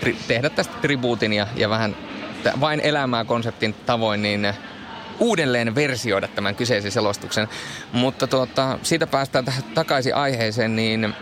tri, 0.00 0.16
tehdä 0.28 0.50
tästä 0.50 0.74
tribuutin 0.80 1.32
ja, 1.32 1.46
ja 1.56 1.68
vähän 1.68 1.96
vain 2.60 2.80
elämää 2.80 3.24
konseptin 3.24 3.74
tavoin, 3.86 4.22
niin 4.22 4.54
uudelleen 5.20 5.74
versioida 5.74 6.28
tämän 6.28 6.54
kyseisen 6.54 6.92
selostuksen. 6.92 7.48
Mutta 7.92 8.26
tuota, 8.26 8.78
siitä 8.82 9.06
päästään 9.06 9.44
takaisin 9.74 10.14
aiheeseen, 10.14 10.76
niin 10.76 11.14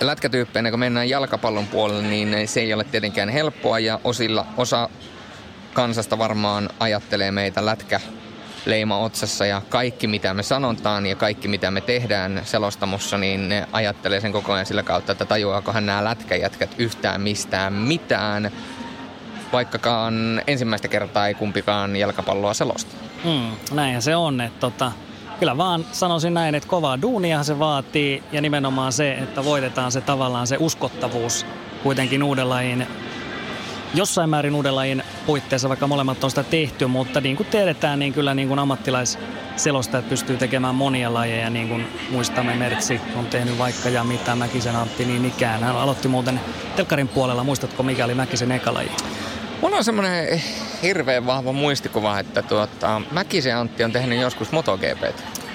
lätkätyyppeinä, 0.00 0.70
kun 0.70 0.80
mennään 0.80 1.08
jalkapallon 1.08 1.66
puolelle, 1.66 2.02
niin 2.02 2.48
se 2.48 2.60
ei 2.60 2.74
ole 2.74 2.84
tietenkään 2.84 3.28
helppoa 3.28 3.78
ja 3.78 4.00
osilla, 4.04 4.46
osa 4.56 4.88
kansasta 5.72 6.18
varmaan 6.18 6.70
ajattelee 6.80 7.30
meitä 7.30 7.66
lätkä 7.66 8.00
leima 8.66 8.98
otsassa 8.98 9.46
ja 9.46 9.62
kaikki 9.68 10.06
mitä 10.06 10.34
me 10.34 10.42
sanotaan 10.42 11.06
ja 11.06 11.16
kaikki 11.16 11.48
mitä 11.48 11.70
me 11.70 11.80
tehdään 11.80 12.40
selostamossa, 12.44 13.18
niin 13.18 13.48
ne 13.48 13.68
ajattelee 13.72 14.20
sen 14.20 14.32
koko 14.32 14.52
ajan 14.52 14.66
sillä 14.66 14.82
kautta, 14.82 15.12
että 15.12 15.24
tajuaakohan 15.24 15.86
nämä 15.86 16.04
lätkäjätkät 16.04 16.74
yhtään 16.78 17.20
mistään 17.20 17.72
mitään 17.72 18.52
vaikkakaan 19.52 20.42
ensimmäistä 20.46 20.88
kertaa 20.88 21.28
ei 21.28 21.34
kumpikaan 21.34 21.96
jalkapalloa 21.96 22.54
selosta. 22.54 22.94
Mm, 23.24 23.76
näinhän 23.76 24.02
se 24.02 24.16
on, 24.16 24.40
että 24.40 24.60
tota, 24.60 24.92
kyllä 25.38 25.56
vaan 25.56 25.86
sanoisin 25.92 26.34
näin, 26.34 26.54
että 26.54 26.68
kovaa 26.68 27.02
duunia 27.02 27.42
se 27.42 27.58
vaatii 27.58 28.22
ja 28.32 28.40
nimenomaan 28.40 28.92
se, 28.92 29.12
että 29.12 29.44
voitetaan 29.44 29.92
se 29.92 30.00
tavallaan 30.00 30.46
se 30.46 30.56
uskottavuus 30.60 31.46
kuitenkin 31.82 32.22
uuden 32.22 32.48
lajin 32.48 32.86
jossain 33.94 34.30
määrin 34.30 34.54
uuden 34.54 34.76
lajin 34.76 35.02
puitteissa, 35.26 35.68
vaikka 35.68 35.86
molemmat 35.86 36.24
on 36.24 36.30
sitä 36.30 36.42
tehty, 36.42 36.86
mutta 36.86 37.20
niin 37.20 37.36
kuin 37.36 37.46
tiedetään, 37.46 37.98
niin 37.98 38.12
kyllä 38.12 38.34
niin 38.34 38.48
kuin 38.48 38.58
ammattilaisselostajat 38.58 40.08
pystyy 40.08 40.36
tekemään 40.36 40.74
monia 40.74 41.14
lajeja, 41.14 41.50
niin 41.50 41.68
kuin 41.68 41.86
muistamme 42.10 42.54
Mertsi 42.54 43.00
on 43.16 43.26
tehnyt 43.26 43.58
vaikka 43.58 43.88
ja 43.88 44.04
mitä 44.04 44.36
Mäkisen 44.36 44.76
Antti 44.76 45.04
niin 45.04 45.24
ikään. 45.24 45.62
Hän 45.62 45.76
aloitti 45.76 46.08
muuten 46.08 46.40
telkkarin 46.76 47.08
puolella, 47.08 47.44
muistatko 47.44 47.82
mikä 47.82 48.04
oli 48.04 48.14
Mäkisen 48.14 48.52
eka 48.52 48.74
laji? 48.74 48.90
Mulla 49.60 49.76
on 49.76 49.84
semmoinen 49.84 50.42
hirveän 50.82 51.26
vahva 51.26 51.52
muistikuva, 51.52 52.18
että 52.18 52.42
tuota, 52.42 53.02
Mäkisen 53.10 53.56
Antti 53.56 53.84
on 53.84 53.92
tehnyt 53.92 54.20
joskus 54.20 54.52
MotoGP. 54.52 55.02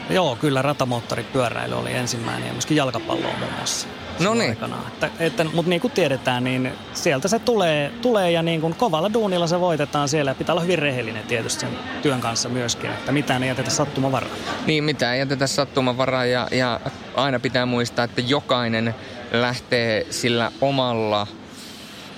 Joo, 0.10 0.36
kyllä 0.36 0.62
ratamoottoripyöräily 0.62 1.76
oli 1.76 1.94
ensimmäinen 1.94 2.48
ja 2.48 2.54
myöskin 2.54 2.78
jalkapallo 2.78 3.28
on 3.28 3.40
muun 3.40 3.54
muassa. 3.54 3.88
No 4.20 4.34
niin. 4.34 4.52
Että, 4.52 5.10
että, 5.20 5.44
mutta 5.44 5.70
niin 5.70 5.82
kuin 5.82 5.92
tiedetään, 5.92 6.44
niin 6.44 6.74
sieltä 6.94 7.28
se 7.28 7.40
tulee, 7.40 7.92
tulee 8.02 8.32
ja 8.32 8.44
niin 8.44 8.62
kuin 8.62 8.76
kovalla 8.76 9.14
duunilla 9.14 9.48
se 9.48 9.60
voitetaan 9.60 10.10
siellä. 10.10 10.36
Pitää 10.36 10.54
olla 10.54 10.62
hyvin 10.62 10.80
rehellinen 10.80 11.24
tietysti 11.24 11.60
sen 11.60 11.70
työn 12.02 12.22
kanssa 12.22 12.50
myöskin, 12.50 12.90
että 12.90 13.12
mitään 13.12 13.44
ei 13.44 13.50
jätetä 13.50 13.70
sattumavaraa. 13.70 14.30
Niin, 14.66 14.84
mitään 14.84 15.14
ei 15.14 15.20
jätetä 15.20 15.48
sattumavaraa 15.48 16.26
ja, 16.26 16.48
ja 16.52 16.80
aina 17.16 17.40
pitää 17.40 17.66
muistaa, 17.66 18.06
että 18.06 18.22
jokainen 18.22 18.96
lähtee 19.32 20.08
sillä 20.10 20.52
omalla 20.62 21.28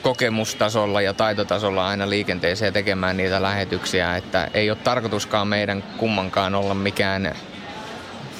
kokemustasolla 0.05 1.01
ja 1.01 1.13
taitotasolla 1.13 1.87
aina 1.87 2.09
liikenteeseen 2.09 2.73
tekemään 2.73 3.17
niitä 3.17 3.41
lähetyksiä, 3.41 4.15
että 4.15 4.47
ei 4.53 4.69
ole 4.69 4.77
tarkoituskaan 4.83 5.47
meidän 5.47 5.83
kummankaan 5.97 6.55
olla 6.55 6.73
mikään 6.73 7.35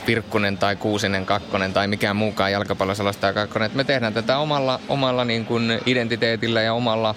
Pirkkunen 0.05 0.57
tai 0.57 0.75
Kuusinen 0.75 1.25
kakkonen 1.25 1.73
tai 1.73 1.87
mikään 1.87 2.15
muukaan 2.15 2.51
jalkapalloselostaja 2.51 3.33
kakkonen. 3.33 3.71
me 3.73 3.83
tehdään 3.83 4.13
tätä 4.13 4.37
omalla, 4.37 4.79
omalla 4.89 5.25
niin 5.25 5.45
kuin 5.45 5.81
identiteetillä 5.85 6.61
ja 6.61 6.73
omalla, 6.73 7.15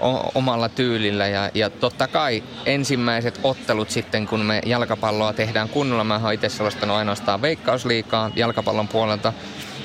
o, 0.00 0.30
omalla 0.34 0.68
tyylillä. 0.68 1.26
Ja, 1.26 1.50
ja 1.54 1.70
totta 1.70 2.08
kai 2.08 2.42
ensimmäiset 2.66 3.40
ottelut 3.42 3.90
sitten, 3.90 4.26
kun 4.26 4.40
me 4.40 4.60
jalkapalloa 4.66 5.32
tehdään 5.32 5.68
kunnolla, 5.68 6.04
mä 6.04 6.20
oon 6.24 6.32
itse 6.32 6.48
ainoastaan 6.94 7.42
veikkausliikaa 7.42 8.30
jalkapallon 8.36 8.88
puolelta, 8.88 9.32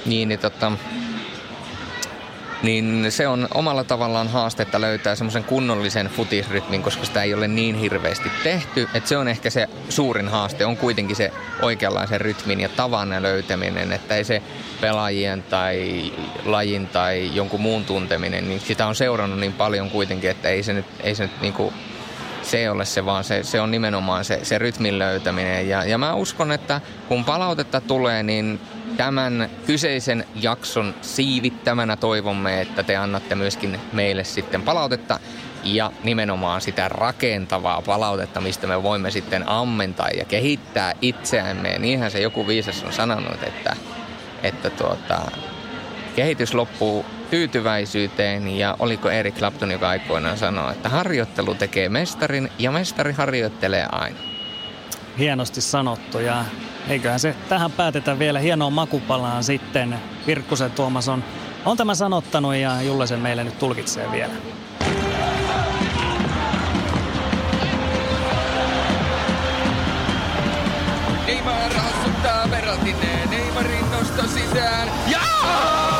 niin, 0.05 0.29
niin 0.29 0.39
tota, 0.39 0.71
niin 2.63 3.05
se 3.09 3.27
on 3.27 3.47
omalla 3.53 3.83
tavallaan 3.83 4.27
haastetta 4.27 4.81
löytää 4.81 5.15
semmoisen 5.15 5.43
kunnollisen 5.43 6.07
futisrytmin, 6.07 6.83
koska 6.83 7.05
sitä 7.05 7.23
ei 7.23 7.33
ole 7.33 7.47
niin 7.47 7.75
hirveästi 7.75 8.31
tehty. 8.43 8.89
Että 8.93 9.09
se 9.09 9.17
on 9.17 9.27
ehkä 9.27 9.49
se 9.49 9.67
suurin 9.89 10.27
haaste, 10.27 10.65
on 10.65 10.77
kuitenkin 10.77 11.15
se 11.15 11.31
oikeanlaisen 11.61 12.21
rytmin 12.21 12.59
ja 12.59 12.69
tavan 12.69 13.23
löytäminen, 13.23 13.91
että 13.91 14.15
ei 14.15 14.23
se 14.23 14.41
pelaajien 14.81 15.43
tai 15.43 16.03
lajin 16.45 16.87
tai 16.87 17.29
jonkun 17.33 17.61
muun 17.61 17.85
tunteminen, 17.85 18.49
niin 18.49 18.59
sitä 18.59 18.87
on 18.87 18.95
seurannut 18.95 19.39
niin 19.39 19.53
paljon 19.53 19.89
kuitenkin, 19.89 20.29
että 20.29 20.49
ei 20.49 20.63
se 20.63 20.73
nyt, 20.73 20.85
ei 21.03 21.15
se 21.15 21.23
nyt 21.23 21.41
niinku 21.41 21.73
se 22.41 22.57
ei 22.57 22.69
ole 22.69 22.85
se, 22.85 23.05
vaan 23.05 23.23
se, 23.23 23.43
se 23.43 23.61
on 23.61 23.71
nimenomaan 23.71 24.25
se, 24.25 24.39
se 24.43 24.57
rytmin 24.57 24.99
löytäminen. 24.99 25.69
Ja, 25.69 25.83
ja 25.83 25.97
mä 25.97 26.13
uskon, 26.13 26.51
että 26.51 26.81
kun 27.07 27.25
palautetta 27.25 27.81
tulee, 27.81 28.23
niin 28.23 28.59
tämän 28.99 29.49
kyseisen 29.65 30.25
jakson 30.35 30.95
siivittämänä 31.01 31.95
toivomme, 31.95 32.61
että 32.61 32.83
te 32.83 32.95
annatte 32.95 33.35
myöskin 33.35 33.79
meille 33.93 34.23
sitten 34.23 34.61
palautetta 34.61 35.19
ja 35.63 35.91
nimenomaan 36.03 36.61
sitä 36.61 36.87
rakentavaa 36.89 37.81
palautetta, 37.81 38.41
mistä 38.41 38.67
me 38.67 38.83
voimme 38.83 39.11
sitten 39.11 39.49
ammentaa 39.49 40.09
ja 40.17 40.25
kehittää 40.25 40.93
itseämme. 41.01 41.77
Niinhän 41.79 42.11
se 42.11 42.21
joku 42.21 42.47
viisas 42.47 42.83
on 42.83 42.93
sanonut, 42.93 43.43
että, 43.43 43.75
että 44.43 44.69
tuota, 44.69 45.31
kehitys 46.15 46.53
loppuu 46.53 47.05
tyytyväisyyteen 47.29 48.57
ja 48.57 48.75
oliko 48.79 49.09
Erik 49.09 49.35
Clapton, 49.35 49.71
joka 49.71 49.89
aikoinaan 49.89 50.37
sanoi, 50.37 50.71
että 50.71 50.89
harjoittelu 50.89 51.55
tekee 51.55 51.89
mestarin 51.89 52.51
ja 52.59 52.71
mestari 52.71 53.13
harjoittelee 53.13 53.85
aina. 53.91 54.28
Hienosti 55.19 55.61
sanottu 55.61 56.19
ja 56.19 56.45
eiköhän 56.87 57.19
se 57.19 57.35
tähän 57.49 57.71
päätetä 57.71 58.19
vielä 58.19 58.39
hienoon 58.39 58.73
makupalaan 58.73 59.43
sitten. 59.43 59.99
Virkkusen 60.27 60.71
Tuomas 60.71 61.07
on, 61.07 61.23
on 61.65 61.77
tämä 61.77 61.95
sanottanut 61.95 62.55
ja 62.55 62.81
Julle 62.81 63.07
sen 63.07 63.19
meille 63.19 63.43
nyt 63.43 63.59
tulkitsee 63.59 64.11
vielä. 64.11 64.33
Neymar 71.27 71.73
hassuttaa 71.73 72.51
verratin 72.51 72.95
Neymarin 73.29 73.91
nosto 73.91 74.27
sisään. 74.27 74.87
Jaa! 75.07 75.98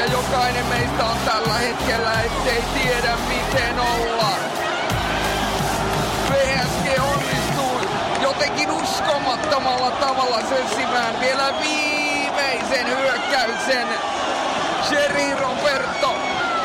Ja 0.00 0.06
jokainen 0.06 0.66
meistä 0.66 1.04
on 1.04 1.16
tällä 1.24 1.54
hetkellä, 1.54 2.12
ettei 2.20 2.62
tiedä 2.74 3.16
miten 3.28 3.80
olla. 3.80 4.30
PSG 6.28 7.02
onnistuu 7.12 7.80
jotenkin 8.22 8.70
uskomattomalla 8.70 9.90
tavalla 9.90 10.40
sössimään 10.48 11.20
vielä 11.20 11.54
viimeisen 11.60 12.86
hyökkäyksen. 12.86 13.88
Sherry 14.88 15.34
Roberto 15.40 16.19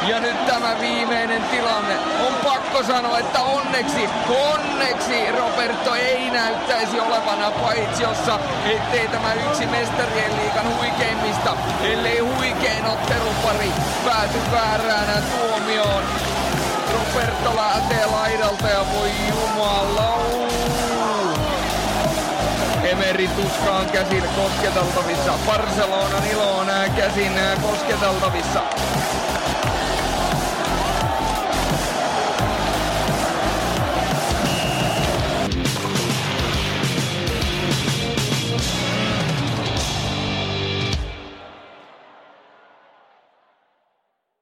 ja 0.08 0.20
nyt 0.20 0.46
tämä 0.46 0.76
viimeinen 0.80 1.44
tilanne. 1.44 1.96
On 2.28 2.34
pakko 2.44 2.84
sanoa, 2.84 3.20
että 3.20 3.42
onneksi, 3.42 4.10
onneksi 4.54 5.32
Roberto 5.32 5.96
ei 5.96 6.32
näyttäisi 6.32 7.00
olevana 7.00 7.52
paitsiossa, 7.52 8.40
ettei 8.66 9.08
tämä 9.08 9.34
yksi 9.34 9.66
mestarien 9.66 10.38
liikan 10.38 10.78
huikeimmista, 10.78 11.58
ellei 11.84 12.20
huikein 12.20 12.86
ottelupari 12.86 13.72
pääty 14.06 14.38
väärään 14.52 15.24
tuomioon. 15.24 16.04
Roberto 16.94 17.56
lähtee 17.56 18.06
laidalta 18.06 18.68
ja 18.68 18.86
voi 18.94 19.12
jumala 19.30 20.16
Madridin 23.16 23.30
tuska 23.30 23.72
on 23.72 23.86
käsin 23.86 24.24
kosketeltavissa. 24.36 25.34
Barcelonan 25.46 26.28
ilo 26.32 26.58
on 26.58 26.68
käsin 26.96 27.32
kosketeltavissa. 27.62 28.62